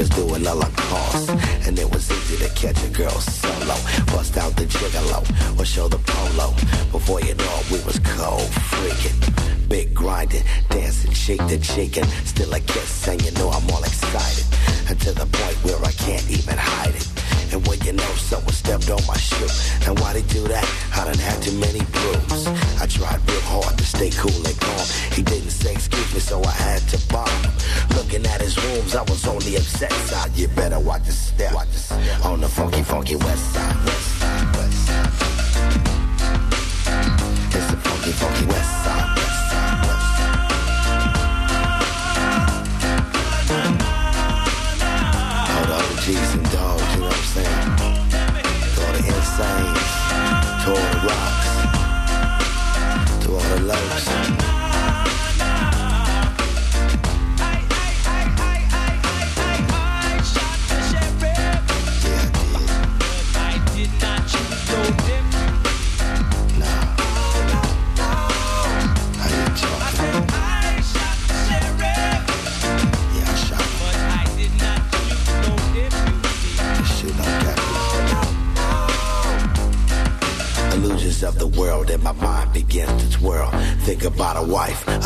Was 0.01 0.09
doing 0.09 0.47
a 0.47 0.55
Lacoste. 0.55 1.31
And 1.67 1.79
it 1.79 1.89
was 1.93 2.11
easy 2.11 2.37
to 2.45 2.49
catch 2.55 2.83
a 2.83 2.89
girl 2.89 3.19
solo, 3.21 3.77
bust 4.07 4.39
out 4.39 4.57
the 4.57 4.65
gigolo 4.65 5.21
or 5.61 5.65
show 5.65 5.89
the 5.89 5.99
polo. 5.99 6.55
Before 6.91 7.21
you 7.21 7.35
know 7.35 7.55
it, 7.61 7.71
we 7.71 7.79
was 7.85 7.99
cold 8.17 8.49
freaking. 8.73 9.21
Big 9.69 9.95
grinding, 9.95 10.43
dancing 10.71 11.13
shake 11.13 11.47
the 11.47 11.59
cheek, 11.59 11.99
and 11.99 12.09
still 12.25 12.53
a 12.55 12.61
kiss, 12.61 13.09
and 13.09 13.23
you 13.23 13.31
know 13.33 13.51
I'm 13.51 13.71
all 13.71 13.85
excited. 13.85 14.47
And 14.89 14.99
to 15.03 15.13
the 15.13 15.27
point 15.27 15.57
where 15.65 15.79
I 15.85 15.93
can't 15.93 16.29
even 16.31 16.57
hide 16.57 16.97
it. 16.97 17.09
And 17.53 17.67
when 17.67 17.79
you 17.83 17.93
know 17.93 18.13
someone 18.31 18.55
stepped 18.55 18.89
on 18.91 19.03
my 19.07 19.19
shoe, 19.19 19.53
and 19.87 19.99
why 20.01 20.15
they 20.15 20.23
do 20.23 20.43
that? 20.49 20.67
I 20.97 21.05
done 21.05 21.19
had 21.19 21.43
too 21.43 21.57
many 21.59 21.81
brews. 21.93 22.10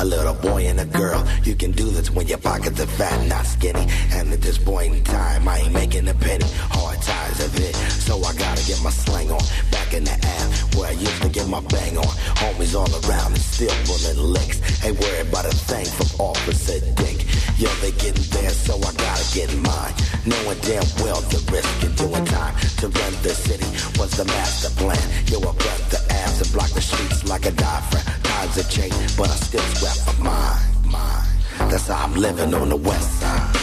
A 0.05 0.07
little 0.07 0.35
boy 0.35 0.67
and 0.67 0.79
a 0.81 0.85
girl. 0.85 1.27
You 1.45 1.55
can 1.55 1.73
do 1.73 1.87
this 1.91 2.11
when 2.11 2.27
your 2.27 2.39
pockets 2.39 2.79
are 2.79 2.93
fat, 2.99 3.27
not 3.27 3.47
skinny. 3.47 3.87
And 4.13 4.33
at 4.33 4.43
this 4.43 4.59
point 4.59 4.95
in 4.95 5.03
time, 5.03 5.49
I 5.49 5.59
ain't 5.61 5.73
making 5.73 6.07
a 6.09 6.15
penny. 6.15 6.45
Hard 6.77 7.01
times 7.01 7.41
of 7.41 7.53
it, 7.59 7.75
so 8.07 8.19
I 8.19 8.35
gotta 8.35 8.63
get 8.67 8.83
my 8.83 8.91
slang 8.91 9.31
on. 9.31 9.45
Back 9.71 9.95
in 9.95 10.05
the 10.05 10.13
app 10.37 10.49
where 10.77 10.89
I 10.89 10.93
used 10.93 11.23
to 11.23 11.29
get 11.31 11.49
my 11.49 11.61
bang 11.73 11.97
on. 11.97 12.13
Homies 12.41 12.75
all 12.77 12.93
around 13.01 13.33
and 13.33 13.41
still 13.41 13.77
pulling 13.89 14.21
licks. 14.35 14.59
Ain't 14.85 15.01
worried 15.01 15.29
about 15.29 15.47
a 15.47 15.57
thing 15.71 15.87
from 15.97 16.09
Officer 16.21 16.81
Dick. 17.01 17.25
Yo, 17.57 17.71
they 17.81 17.93
getting 17.93 18.29
there, 18.37 18.51
so 18.51 18.77
I 18.77 18.93
gotta 19.07 19.27
get 19.33 19.49
mine. 19.57 19.95
Knowing 20.29 20.61
damn 20.69 20.85
well 21.01 21.21
the 21.33 21.41
risk 21.49 21.73
in 21.85 21.93
doing 21.97 22.25
time 22.27 22.55
to 22.81 22.89
run 22.89 23.13
the 23.23 23.33
city 23.33 23.69
was 23.99 24.11
the 24.21 24.27
master 24.27 24.71
plan. 24.77 25.07
Yo, 25.33 25.39
I 25.41 25.53
run 25.65 25.81
the 25.89 26.01
abs 26.11 26.43
and 26.43 26.53
block 26.53 26.71
the 26.77 26.83
streets 26.83 27.25
like 27.25 27.47
a 27.47 27.53
diaphragm. 27.53 28.24
Times 28.45 28.57
have 28.57 28.71
changed, 28.71 29.17
but 29.17 29.31
I 29.31 29.37
still 29.37 29.61
scrap 29.63 30.19
my 30.19 30.25
mind. 30.25 30.93
Mine. 30.93 31.71
That's 31.71 31.87
how 31.87 32.05
I'm 32.05 32.13
living 32.13 32.53
on 32.53 32.69
the 32.69 32.77
west 32.77 33.21
side. 33.21 33.55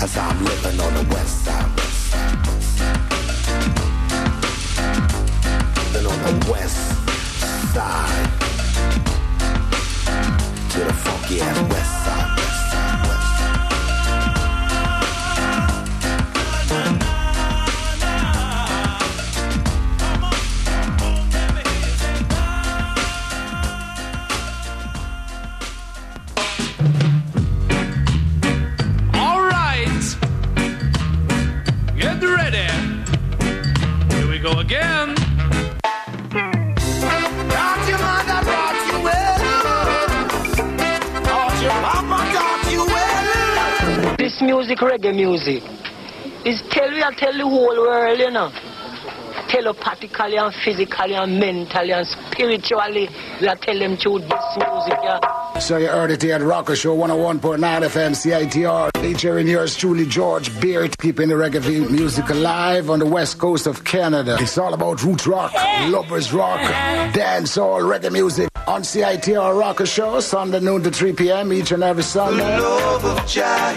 That's 0.00 0.14
how 0.16 0.30
I'm 0.30 0.44
living 0.44 0.80
on 0.80 0.94
the 0.94 1.14
west 1.14 1.44
side. 1.44 1.70
Living 5.92 6.10
on 6.10 6.18
the 6.24 6.50
west 6.50 6.76
side. 7.72 8.30
To 10.72 10.78
the 10.80 10.92
funky 10.92 11.40
ass. 11.40 11.70
West 11.70 11.97
Reggae 44.80 45.14
music, 45.14 45.62
is 46.44 46.62
tell 46.70 46.90
you, 46.92 47.02
I 47.02 47.12
tell 47.14 47.32
the 47.32 47.44
whole 47.44 47.76
world, 47.76 48.18
you 48.18 48.30
know. 48.30 48.50
Telepathically 49.48 50.36
and 50.36 50.54
physically 50.62 51.14
and 51.14 51.40
mentally 51.40 51.92
and 51.92 52.06
spiritually, 52.06 53.08
we 53.40 53.48
are 53.48 53.56
tell 53.56 53.78
them 53.78 53.96
to 53.96 54.18
this 54.18 54.56
music, 54.56 54.98
yeah. 55.02 55.58
So 55.58 55.78
you 55.78 55.88
heard 55.88 56.10
it 56.10 56.22
here 56.22 56.34
at 56.36 56.42
Rocker 56.42 56.76
Show 56.76 56.96
101.9 56.96 57.58
FM 57.58 58.12
CITR 58.12 58.90
featuring 59.00 59.48
yours 59.48 59.74
truly 59.76 60.06
George 60.06 60.60
Beard 60.60 60.96
keeping 60.98 61.28
the 61.28 61.34
reggae 61.34 61.90
music 61.90 62.28
alive 62.28 62.90
on 62.90 62.98
the 62.98 63.06
west 63.06 63.38
coast 63.38 63.66
of 63.66 63.84
Canada. 63.84 64.36
It's 64.38 64.58
all 64.58 64.74
about 64.74 65.02
roots 65.02 65.26
rock, 65.26 65.52
lovers 65.88 66.32
rock, 66.32 66.60
dancehall, 67.12 67.80
reggae 67.82 68.12
music 68.12 68.48
on 68.68 68.82
CITR 68.82 69.58
Rocker 69.58 69.86
Show, 69.86 70.20
Sunday 70.20 70.60
noon 70.60 70.82
to 70.82 70.90
3 70.90 71.14
p.m. 71.14 71.54
each 71.54 71.72
and 71.72 71.82
every 71.82 72.02
Sunday. 72.02 72.58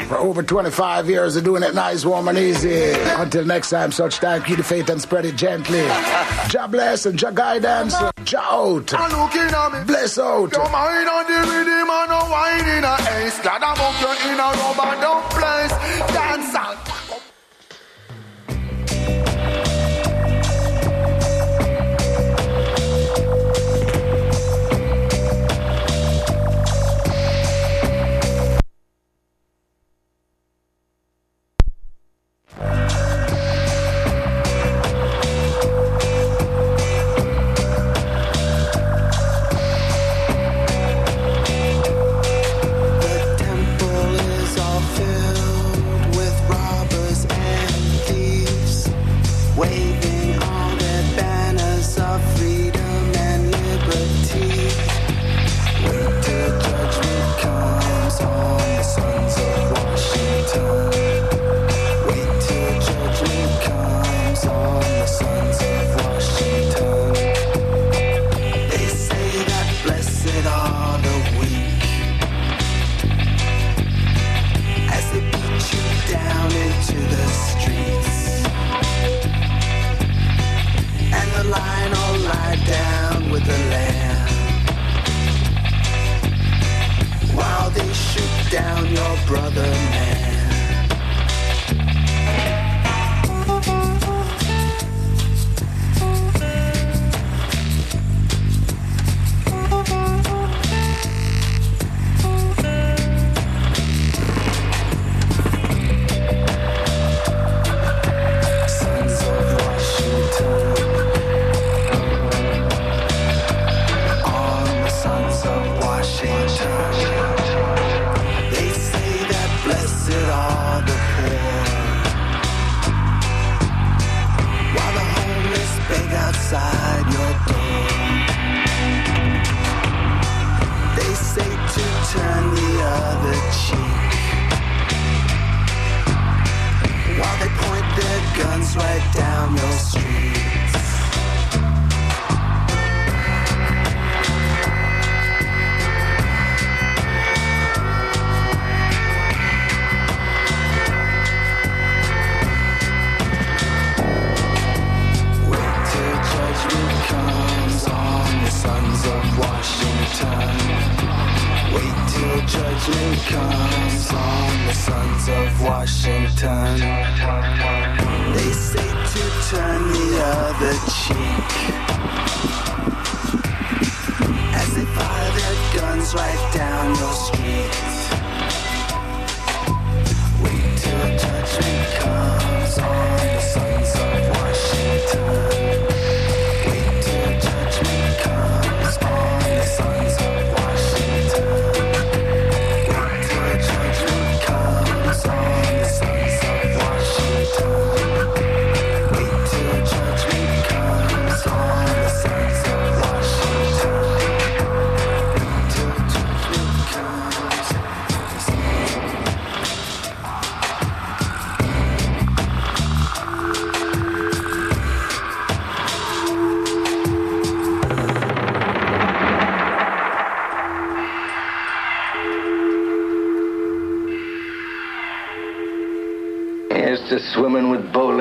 For 0.07 0.17
over 0.17 0.43
25 0.43 1.09
years 1.09 1.37
of 1.37 1.45
doing 1.45 1.63
it 1.63 1.73
nice, 1.73 2.03
warm, 2.03 2.27
and 2.27 2.37
easy. 2.37 2.91
Until 3.15 3.45
next 3.45 3.69
time, 3.69 3.93
such 3.93 4.17
time, 4.17 4.43
keep 4.43 4.57
the 4.57 4.63
faith 4.63 4.89
and 4.89 5.01
spread 5.01 5.25
it 5.25 5.37
gently. 5.37 5.79
Jah 6.49 6.67
bless 6.69 7.05
and 7.05 7.17
Jah 7.17 7.31
guidance. 7.31 7.95
Jah 8.25 8.41
out. 8.41 8.91
Bless 9.87 10.19
out. 10.19 10.51
Don't 10.51 10.71
mind 10.71 11.07
on 11.07 11.25
the 11.25 11.39
rhythm 11.39 11.91
in 12.77 12.83
a 12.83 12.95
ace. 13.23 13.39
I 13.45 13.59
in 14.27 14.39
a 14.39 14.47
rubber, 14.59 15.01
don't. 15.01 15.21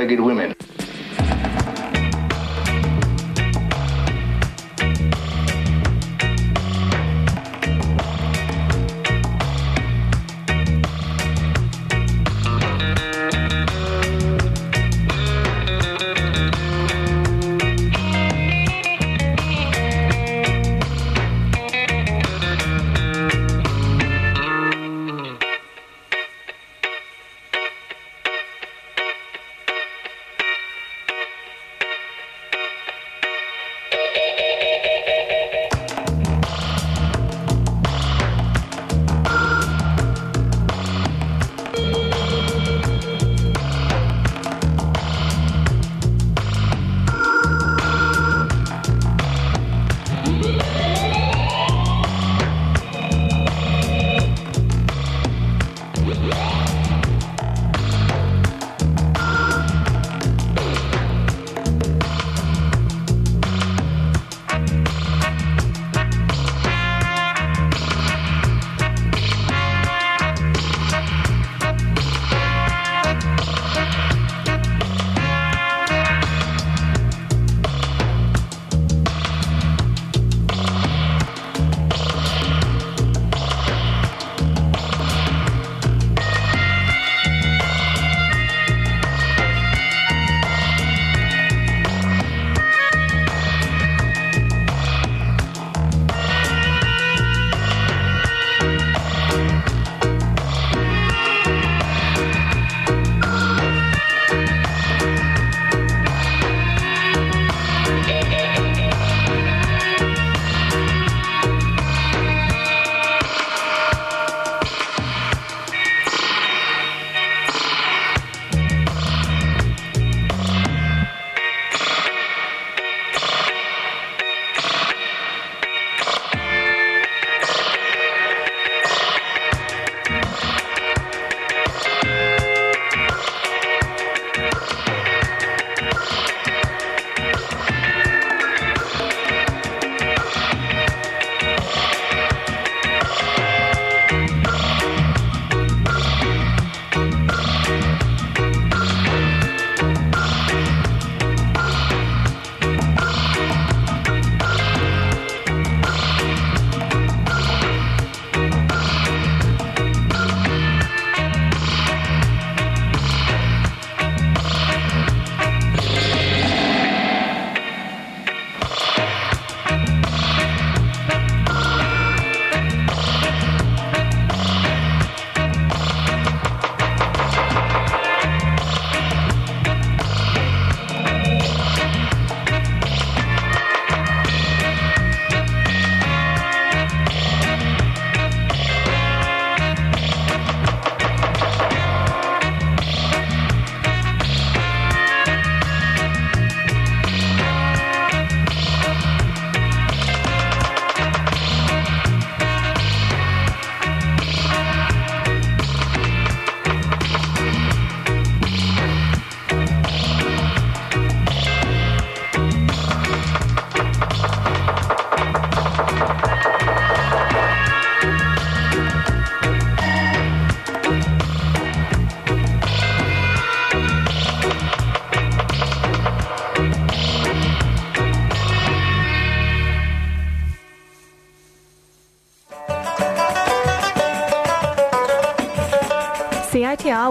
legged 0.00 0.18
women. 0.20 0.59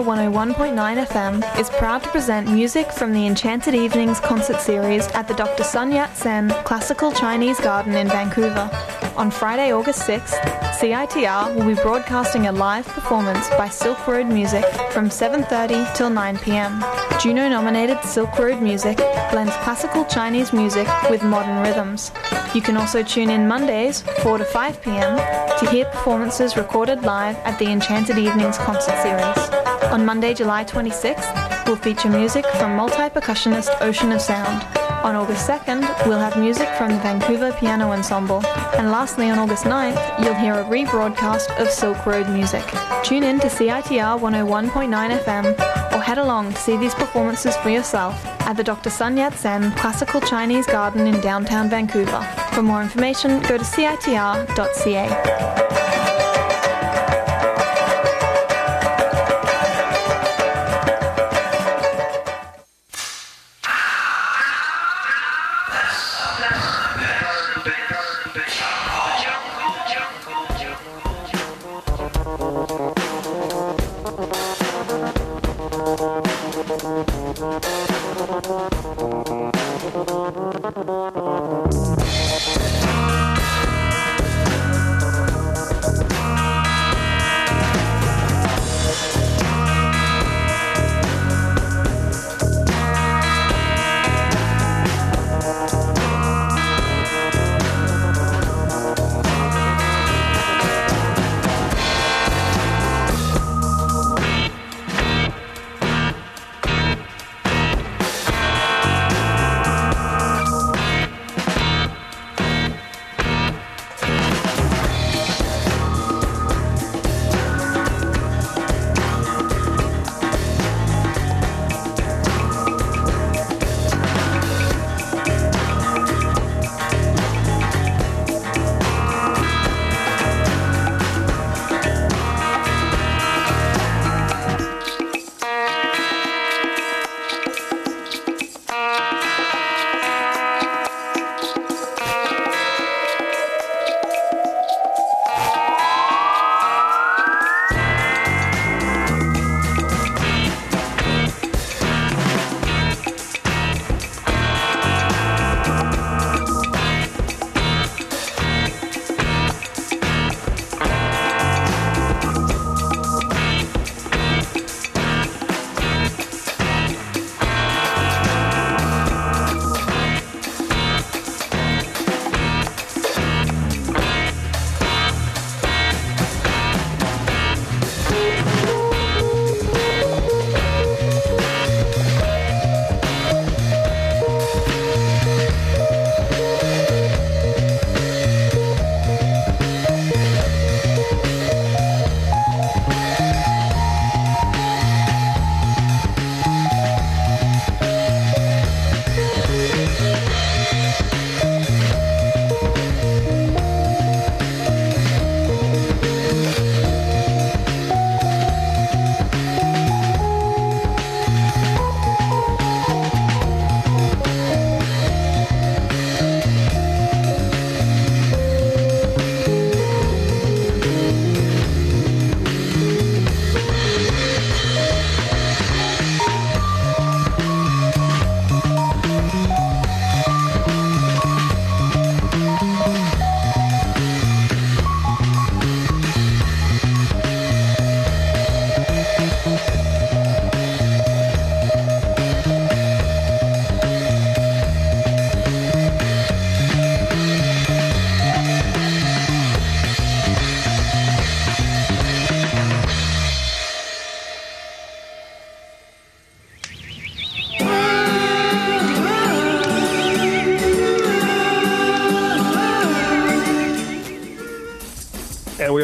CITR 0.00 0.32
101.9 0.32 1.06
FM 1.08 1.60
is 1.60 1.68
proud 1.68 2.02
to 2.02 2.08
present 2.08 2.50
music 2.50 2.90
from 2.90 3.12
the 3.12 3.26
Enchanted 3.26 3.74
Evenings 3.74 4.18
concert 4.18 4.58
series 4.58 5.06
at 5.08 5.28
the 5.28 5.34
Dr. 5.34 5.62
Sun 5.62 5.92
Yat 5.92 6.16
sen 6.16 6.48
Classical 6.64 7.12
Chinese 7.12 7.60
Garden 7.60 7.94
in 7.94 8.08
Vancouver. 8.08 8.70
On 9.16 9.30
Friday, 9.30 9.74
August 9.74 10.08
6th, 10.08 10.40
CITR 10.78 11.54
will 11.54 11.66
be 11.66 11.82
broadcasting 11.82 12.46
a 12.46 12.52
live 12.52 12.86
performance 12.86 13.50
by 13.50 13.68
Silk 13.68 14.06
Road 14.08 14.26
Music 14.26 14.64
from 14.90 15.10
7:30 15.10 15.94
till 15.94 16.08
9 16.08 16.38
p.m. 16.38 16.82
Juno-nominated 17.20 18.02
Silk 18.02 18.38
Road 18.38 18.62
Music 18.62 18.96
blends 19.30 19.54
classical 19.56 20.06
Chinese 20.06 20.54
music 20.54 20.88
with 21.10 21.22
modern 21.22 21.60
rhythms. 21.60 22.10
You 22.54 22.62
can 22.62 22.78
also 22.78 23.02
tune 23.02 23.28
in 23.28 23.46
Mondays, 23.46 24.00
4 24.22 24.38
to 24.38 24.44
5 24.46 24.80
p.m., 24.80 25.18
to 25.58 25.70
hear 25.70 25.84
performances 25.84 26.56
recorded 26.56 27.02
live 27.02 27.36
at 27.44 27.58
the 27.58 27.66
Enchanted 27.66 28.16
Evenings 28.16 28.56
concert 28.56 28.96
series. 29.02 29.49
On 29.90 30.06
Monday, 30.06 30.34
July 30.34 30.64
26th, 30.64 31.66
we'll 31.66 31.74
feature 31.74 32.08
music 32.08 32.46
from 32.58 32.76
multi-percussionist 32.76 33.70
Ocean 33.80 34.12
of 34.12 34.20
Sound. 34.20 34.62
On 35.04 35.16
August 35.16 35.48
2nd, 35.48 35.80
we'll 36.06 36.20
have 36.20 36.38
music 36.38 36.68
from 36.78 36.92
the 36.92 36.98
Vancouver 36.98 37.52
Piano 37.54 37.90
Ensemble. 37.90 38.40
And 38.76 38.92
lastly, 38.92 39.30
on 39.30 39.40
August 39.40 39.64
9th, 39.64 40.22
you'll 40.22 40.34
hear 40.34 40.54
a 40.54 40.64
rebroadcast 40.64 41.60
of 41.60 41.68
Silk 41.70 42.06
Road 42.06 42.28
music. 42.28 42.62
Tune 43.02 43.24
in 43.24 43.40
to 43.40 43.48
CITR 43.48 44.20
101.9 44.20 45.18
FM 45.24 45.58
or 45.92 46.00
head 46.00 46.18
along 46.18 46.52
to 46.52 46.60
see 46.60 46.76
these 46.76 46.94
performances 46.94 47.56
for 47.56 47.70
yourself 47.70 48.24
at 48.42 48.56
the 48.56 48.62
Dr. 48.62 48.90
Sun 48.90 49.16
Yat 49.16 49.34
sen 49.34 49.72
Classical 49.72 50.20
Chinese 50.20 50.66
Garden 50.66 51.08
in 51.08 51.20
downtown 51.20 51.68
Vancouver. 51.68 52.22
For 52.52 52.62
more 52.62 52.80
information, 52.80 53.40
go 53.40 53.58
to 53.58 53.64
citr.ca. 53.64 55.69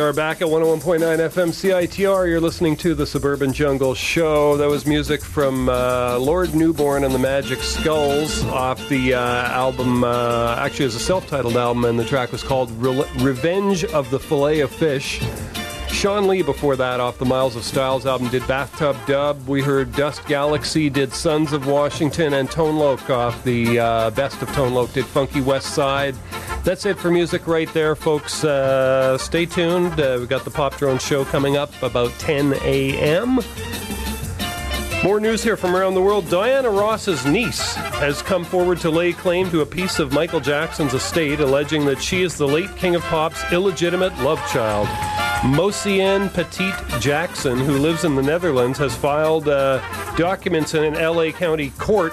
are 0.06 0.12
back 0.12 0.40
at 0.40 0.46
101.9 0.46 1.00
FM 1.00 1.48
CITR. 1.48 2.28
You're 2.28 2.40
listening 2.40 2.76
to 2.76 2.94
the 2.94 3.04
Suburban 3.04 3.52
Jungle 3.52 3.92
Show. 3.92 4.56
That 4.56 4.68
was 4.68 4.86
music 4.86 5.20
from 5.20 5.68
uh, 5.68 6.16
Lord 6.20 6.54
Newborn 6.54 7.02
and 7.02 7.12
the 7.12 7.18
Magic 7.18 7.58
Skulls 7.58 8.44
off 8.44 8.88
the 8.88 9.14
uh, 9.14 9.20
album, 9.20 10.04
uh, 10.04 10.54
actually, 10.60 10.86
it's 10.86 10.94
a 10.94 11.00
self 11.00 11.26
titled 11.26 11.56
album, 11.56 11.84
and 11.86 11.98
the 11.98 12.04
track 12.04 12.30
was 12.30 12.44
called 12.44 12.70
Re- 12.72 13.04
Revenge 13.18 13.84
of 13.86 14.08
the 14.10 14.20
Fillet 14.20 14.60
of 14.60 14.70
Fish. 14.70 15.20
Shawn 15.88 16.28
Lee 16.28 16.42
before 16.42 16.76
that 16.76 17.00
off 17.00 17.18
the 17.18 17.24
Miles 17.24 17.56
of 17.56 17.64
Styles 17.64 18.06
album 18.06 18.28
did 18.28 18.46
Bathtub 18.46 18.96
Dub. 19.06 19.48
We 19.48 19.62
heard 19.62 19.92
Dust 19.94 20.24
Galaxy 20.26 20.88
did 20.88 21.12
Sons 21.12 21.52
of 21.52 21.66
Washington 21.66 22.34
and 22.34 22.50
Tone 22.50 22.76
Loc 22.76 23.08
off 23.08 23.42
the 23.44 23.78
uh, 23.78 24.10
Best 24.10 24.40
of 24.42 24.48
Tone 24.52 24.74
Loc 24.74 24.92
did 24.92 25.06
Funky 25.06 25.40
West 25.40 25.74
Side. 25.74 26.14
That's 26.66 26.84
it 26.84 26.98
for 26.98 27.12
music 27.12 27.46
right 27.46 27.72
there, 27.72 27.94
folks. 27.94 28.42
Uh, 28.42 29.16
stay 29.18 29.46
tuned. 29.46 30.00
Uh, 30.00 30.16
we've 30.18 30.28
got 30.28 30.42
the 30.42 30.50
Pop 30.50 30.76
Drone 30.76 30.98
Show 30.98 31.24
coming 31.24 31.56
up 31.56 31.70
about 31.80 32.10
10 32.18 32.54
a.m. 32.64 33.38
More 35.04 35.20
news 35.20 35.44
here 35.44 35.56
from 35.56 35.76
around 35.76 35.94
the 35.94 36.02
world. 36.02 36.28
Diana 36.28 36.68
Ross's 36.68 37.24
niece 37.24 37.76
has 37.76 38.20
come 38.20 38.44
forward 38.44 38.80
to 38.80 38.90
lay 38.90 39.12
claim 39.12 39.48
to 39.50 39.60
a 39.60 39.66
piece 39.66 40.00
of 40.00 40.12
Michael 40.12 40.40
Jackson's 40.40 40.92
estate, 40.92 41.38
alleging 41.38 41.84
that 41.84 42.02
she 42.02 42.22
is 42.22 42.36
the 42.36 42.48
late 42.48 42.74
King 42.74 42.96
of 42.96 43.02
Pop's 43.02 43.44
illegitimate 43.52 44.18
love 44.18 44.40
child. 44.50 44.88
Mosiane 45.42 46.34
Petit 46.34 46.72
Jackson, 46.98 47.58
who 47.60 47.78
lives 47.78 48.02
in 48.02 48.16
the 48.16 48.22
Netherlands, 48.22 48.76
has 48.80 48.92
filed 48.96 49.46
uh, 49.48 49.80
documents 50.16 50.74
in 50.74 50.82
an 50.82 50.94
LA 50.94 51.30
County 51.30 51.70
court 51.78 52.12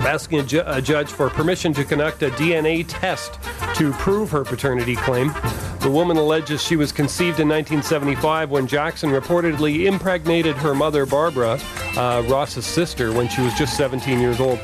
asking 0.00 0.40
a, 0.40 0.42
ju- 0.42 0.62
a 0.66 0.82
judge 0.82 1.08
for 1.08 1.30
permission 1.30 1.72
to 1.72 1.84
conduct 1.84 2.22
a 2.22 2.30
DNA 2.30 2.84
test 2.86 3.38
to 3.76 3.92
prove 3.92 4.30
her 4.30 4.44
paternity 4.44 4.96
claim. 4.96 5.32
The 5.80 5.90
woman 5.90 6.16
alleges 6.16 6.62
she 6.62 6.76
was 6.76 6.92
conceived 6.92 7.40
in 7.40 7.48
1975 7.48 8.50
when 8.50 8.66
Jackson 8.66 9.10
reportedly 9.10 9.86
impregnated 9.86 10.56
her 10.56 10.74
mother, 10.74 11.06
Barbara, 11.06 11.58
uh, 11.96 12.22
Ross's 12.28 12.66
sister, 12.66 13.12
when 13.12 13.28
she 13.28 13.40
was 13.40 13.54
just 13.54 13.76
17 13.76 14.20
years 14.20 14.40
old. 14.40 14.60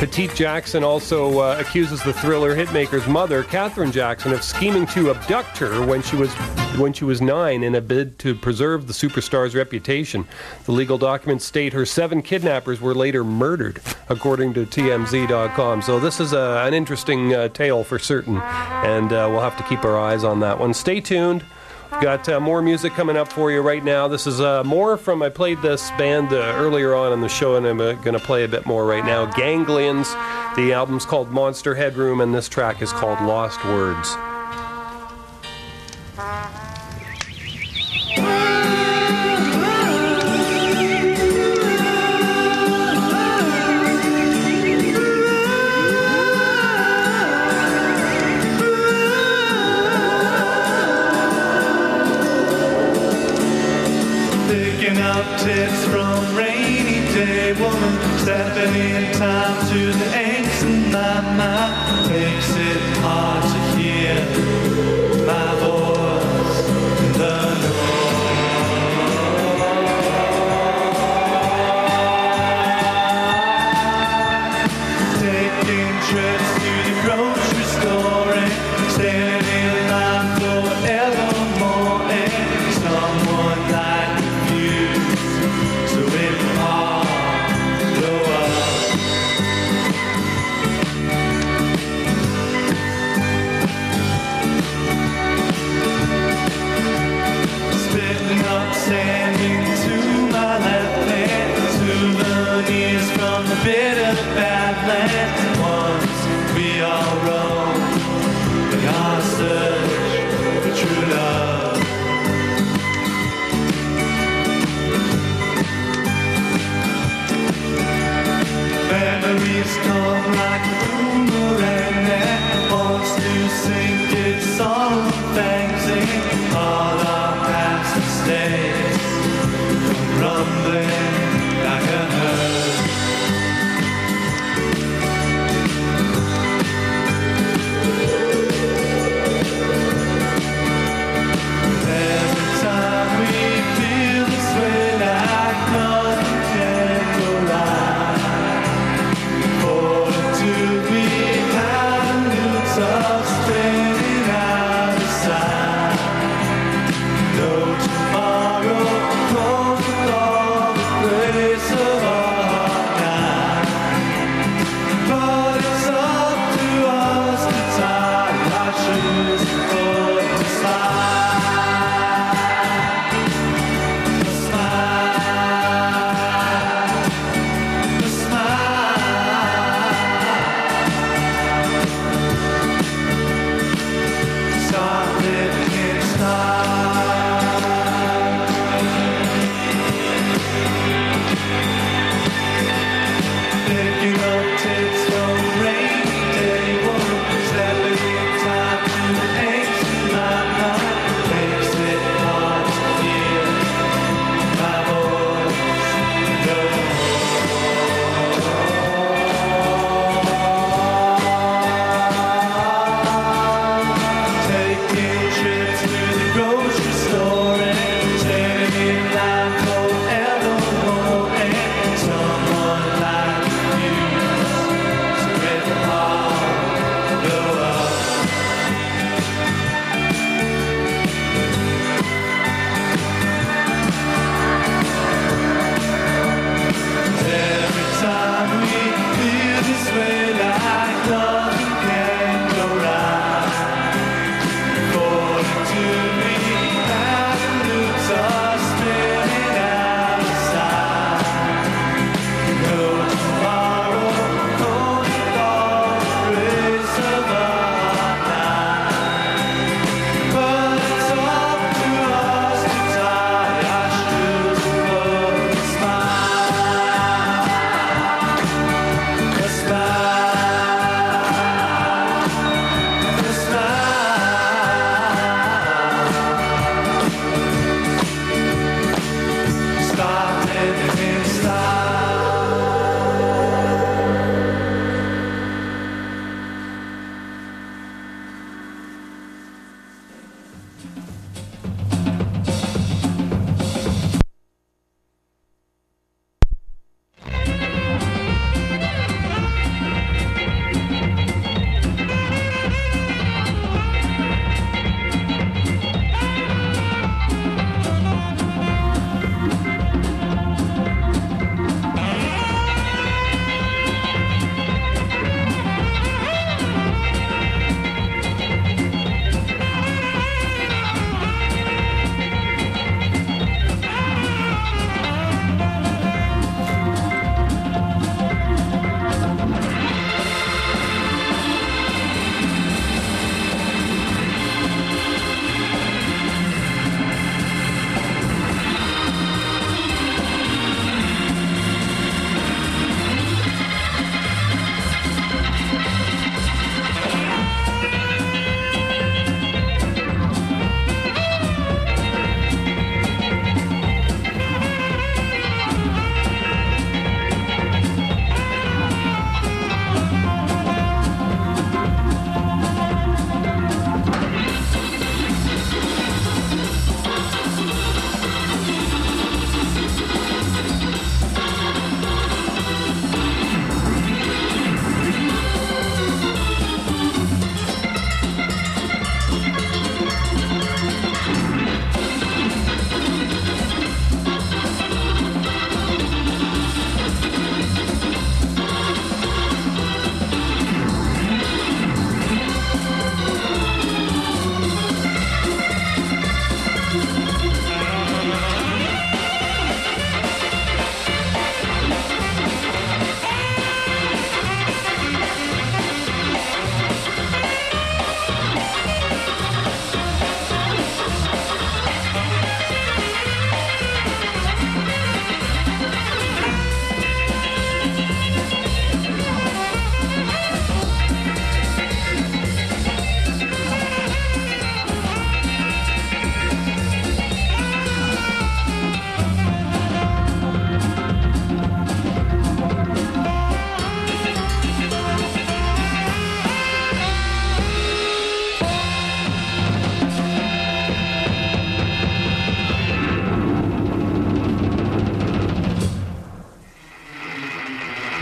Petite 0.00 0.34
Jackson 0.34 0.82
also 0.82 1.40
uh, 1.40 1.56
accuses 1.60 2.02
the 2.02 2.14
thriller 2.14 2.56
hitmaker's 2.56 3.06
mother, 3.06 3.42
Katherine 3.42 3.92
Jackson, 3.92 4.32
of 4.32 4.42
scheming 4.42 4.86
to 4.86 5.10
abduct 5.10 5.58
her 5.58 5.84
when 5.84 6.00
she 6.00 6.16
was 6.16 6.32
when 6.78 6.94
she 6.94 7.04
was 7.04 7.20
nine 7.20 7.62
in 7.62 7.74
a 7.74 7.82
bid 7.82 8.18
to 8.20 8.34
preserve 8.34 8.86
the 8.86 8.94
superstar's 8.94 9.54
reputation. 9.54 10.26
The 10.64 10.72
legal 10.72 10.96
documents 10.96 11.44
state 11.44 11.74
her 11.74 11.84
seven 11.84 12.22
kidnappers 12.22 12.80
were 12.80 12.94
later 12.94 13.22
murdered, 13.24 13.82
according 14.08 14.54
to 14.54 14.64
TMZ.com. 14.64 15.82
So 15.82 16.00
this 16.00 16.18
is 16.18 16.32
a, 16.32 16.64
an 16.66 16.72
interesting 16.72 17.34
uh, 17.34 17.48
tale 17.48 17.84
for 17.84 17.98
certain, 17.98 18.38
and 18.38 19.12
uh, 19.12 19.28
we'll 19.30 19.42
have 19.42 19.58
to 19.58 19.64
keep 19.64 19.84
our 19.84 19.98
eyes 19.98 20.24
on 20.24 20.40
that 20.40 20.58
one. 20.58 20.72
Stay 20.72 21.02
tuned. 21.02 21.44
Got 21.90 22.28
uh, 22.28 22.40
more 22.40 22.62
music 22.62 22.94
coming 22.94 23.16
up 23.16 23.30
for 23.30 23.50
you 23.50 23.60
right 23.60 23.84
now. 23.84 24.08
This 24.08 24.26
is 24.26 24.40
uh, 24.40 24.64
more 24.64 24.96
from, 24.96 25.22
I 25.22 25.28
played 25.28 25.60
this 25.60 25.90
band 25.92 26.32
uh, 26.32 26.54
earlier 26.56 26.94
on 26.94 27.12
in 27.12 27.20
the 27.20 27.28
show, 27.28 27.56
and 27.56 27.66
I'm 27.66 27.80
uh, 27.80 27.92
going 27.94 28.18
to 28.18 28.24
play 28.24 28.44
a 28.44 28.48
bit 28.48 28.64
more 28.64 28.86
right 28.86 29.04
now. 29.04 29.26
Ganglians. 29.32 30.08
The 30.56 30.72
album's 30.72 31.04
called 31.04 31.30
Monster 31.30 31.74
Headroom, 31.74 32.20
and 32.20 32.34
this 32.34 32.48
track 32.48 32.80
is 32.80 32.92
called 32.92 33.20
Lost 33.20 33.62
Words. 33.64 34.16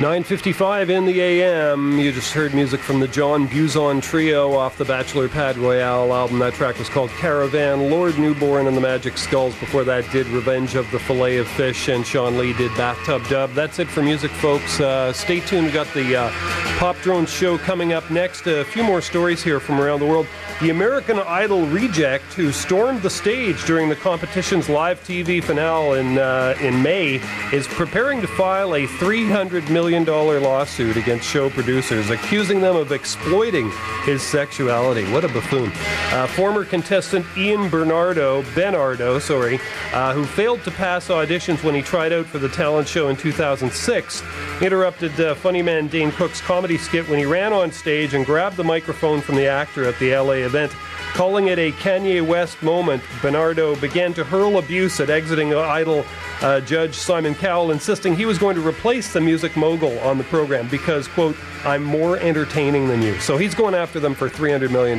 9.55 0.08 0.88
in 0.88 1.04
the 1.04 1.20
AM. 1.20 1.98
You 1.98 2.12
just 2.12 2.32
heard 2.32 2.54
music 2.54 2.80
from 2.80 2.98
the 2.98 3.08
John 3.08 3.46
Buzon 3.46 4.00
Trio 4.00 4.54
off 4.54 4.78
the 4.78 4.84
Bachelor 4.86 5.28
Pad 5.28 5.58
Royale 5.58 6.14
album. 6.14 6.38
That 6.38 6.54
track 6.54 6.78
was 6.78 6.88
called 6.88 7.10
Caravan. 7.10 7.90
Lord 7.90 8.18
Newborn 8.18 8.66
and 8.66 8.74
the 8.74 8.80
Magic 8.80 9.18
Skulls 9.18 9.54
before 9.58 9.84
that 9.84 10.10
did 10.10 10.26
Revenge 10.28 10.76
of 10.76 10.90
the 10.92 10.98
Fillet 10.98 11.36
of 11.36 11.46
Fish, 11.46 11.88
and 11.88 12.06
Shawn 12.06 12.38
Lee 12.38 12.54
did 12.54 12.74
Bathtub 12.74 13.22
Dub. 13.28 13.52
That's 13.52 13.80
it 13.80 13.86
for 13.86 14.02
music, 14.02 14.30
folks. 14.30 14.80
Uh, 14.80 15.12
stay 15.12 15.40
tuned. 15.40 15.66
we 15.66 15.72
got 15.72 15.92
the 15.92 16.16
uh, 16.16 16.30
Pop 16.78 16.96
Drone 17.02 17.26
show 17.26 17.58
coming 17.58 17.92
up 17.92 18.10
next. 18.10 18.46
A 18.46 18.64
few 18.64 18.82
more 18.82 19.02
stories 19.02 19.42
here 19.42 19.60
from 19.60 19.78
around 19.78 20.00
the 20.00 20.06
world. 20.06 20.26
The 20.60 20.70
American 20.70 21.20
Idol 21.20 21.66
reject 21.66 22.34
who 22.34 22.50
stormed 22.50 23.02
the 23.02 23.10
stage 23.10 23.64
during 23.64 23.88
the 23.88 23.94
competition's 23.94 24.68
live 24.68 25.00
TV 25.04 25.40
finale 25.40 26.00
in, 26.00 26.18
uh, 26.18 26.56
in 26.60 26.82
May 26.82 27.20
is 27.52 27.68
preparing 27.68 28.20
to 28.22 28.26
file 28.26 28.74
a 28.74 28.84
$300 28.84 29.70
million 29.70 30.04
lawsuit 30.04 30.96
against 30.96 31.28
show 31.28 31.48
producers, 31.48 32.10
accusing 32.10 32.60
them 32.60 32.74
of 32.74 32.90
exploiting 32.90 33.70
his 34.02 34.20
sexuality. 34.20 35.08
What 35.12 35.22
a 35.22 35.28
buffoon. 35.28 35.70
Uh, 36.10 36.26
former 36.26 36.64
contestant 36.64 37.24
Ian 37.36 37.68
Bernardo, 37.68 38.42
Benardo, 38.56 39.20
sorry, 39.20 39.60
uh, 39.92 40.12
who 40.12 40.24
failed 40.24 40.64
to 40.64 40.72
pass 40.72 41.06
auditions 41.06 41.62
when 41.62 41.76
he 41.76 41.82
tried 41.82 42.12
out 42.12 42.26
for 42.26 42.38
the 42.38 42.48
talent 42.48 42.88
show 42.88 43.10
in 43.10 43.16
2006, 43.16 44.24
interrupted 44.60 45.20
uh, 45.20 45.36
funny 45.36 45.62
man 45.62 45.86
Dane 45.86 46.10
Cook's 46.10 46.40
comedy 46.40 46.78
skit 46.78 47.08
when 47.08 47.20
he 47.20 47.26
ran 47.26 47.52
on 47.52 47.70
stage 47.70 48.14
and 48.14 48.26
grabbed 48.26 48.56
the 48.56 48.64
microphone 48.64 49.20
from 49.20 49.36
the 49.36 49.46
actor 49.46 49.84
at 49.84 49.96
the 50.00 50.16
LA 50.16 50.47
event. 50.48 50.72
Calling 51.14 51.48
it 51.48 51.58
a 51.58 51.72
Kanye 51.72 52.26
West 52.26 52.62
moment, 52.62 53.02
Bernardo 53.22 53.76
began 53.76 54.12
to 54.14 54.24
hurl 54.24 54.58
abuse 54.58 55.00
at 55.00 55.10
exiting 55.10 55.54
Idol 55.54 56.04
uh, 56.42 56.60
judge 56.60 56.94
Simon 56.94 57.34
Cowell, 57.34 57.70
insisting 57.70 58.16
he 58.16 58.26
was 58.26 58.38
going 58.38 58.56
to 58.56 58.66
replace 58.66 59.12
the 59.12 59.20
music 59.20 59.56
mogul 59.56 59.98
on 60.00 60.18
the 60.18 60.24
program 60.24 60.68
because, 60.68 61.08
quote, 61.08 61.36
I'm 61.64 61.82
more 61.82 62.18
entertaining 62.18 62.88
than 62.88 63.02
you. 63.02 63.18
So 63.20 63.36
he's 63.36 63.54
going 63.54 63.74
after 63.74 64.00
them 64.00 64.14
for 64.14 64.28
$300 64.28 64.70
million. 64.70 64.98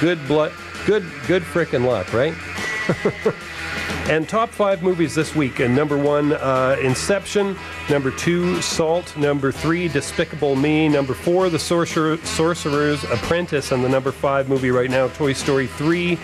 Good 0.00 0.26
blood, 0.26 0.52
good, 0.86 1.04
good 1.26 1.42
frickin' 1.42 1.84
luck, 1.84 2.12
right? 2.12 2.34
And 4.08 4.28
top 4.28 4.50
five 4.50 4.84
movies 4.84 5.16
this 5.16 5.34
week. 5.34 5.58
And 5.58 5.74
number 5.74 5.98
one, 5.98 6.32
uh, 6.34 6.76
Inception. 6.80 7.56
Number 7.90 8.12
two, 8.12 8.62
Salt. 8.62 9.16
Number 9.16 9.50
three, 9.50 9.88
Despicable 9.88 10.54
Me. 10.54 10.88
Number 10.88 11.12
four, 11.12 11.50
The 11.50 11.58
Sorcerer, 11.58 12.16
Sorcerer's 12.18 13.02
Apprentice. 13.02 13.72
And 13.72 13.84
the 13.84 13.88
number 13.88 14.12
five 14.12 14.48
movie 14.48 14.70
right 14.70 14.90
now, 14.90 15.08
Toy 15.08 15.32
Story 15.32 15.66
3. 15.66 16.14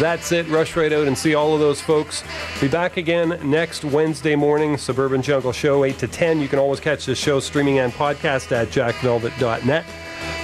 That's 0.00 0.32
it. 0.32 0.48
Rush 0.48 0.74
right 0.74 0.92
out 0.92 1.06
and 1.06 1.16
see 1.16 1.36
all 1.36 1.54
of 1.54 1.60
those 1.60 1.80
folks. 1.80 2.24
Be 2.60 2.66
back 2.66 2.96
again 2.96 3.38
next 3.48 3.84
Wednesday 3.84 4.34
morning, 4.34 4.76
Suburban 4.76 5.22
Jungle 5.22 5.52
Show, 5.52 5.84
8 5.84 5.96
to 5.98 6.08
10. 6.08 6.40
You 6.40 6.48
can 6.48 6.58
always 6.58 6.80
catch 6.80 7.06
the 7.06 7.14
show 7.14 7.38
streaming 7.38 7.78
and 7.78 7.92
podcast 7.92 8.50
at 8.50 8.68
jackvelvet.net. 8.68 9.84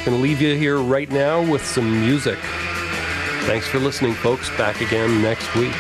Going 0.05 0.17
to 0.17 0.23
leave 0.23 0.41
you 0.41 0.57
here 0.57 0.79
right 0.79 1.11
now 1.11 1.43
with 1.51 1.67
some 1.67 1.91
music. 2.07 2.39
Thanks 3.47 3.67
for 3.67 3.81
listening, 3.81 4.15
folks. 4.15 4.49
Back 4.51 4.81
again 4.81 5.23
next 5.23 5.53
week. 5.57 5.75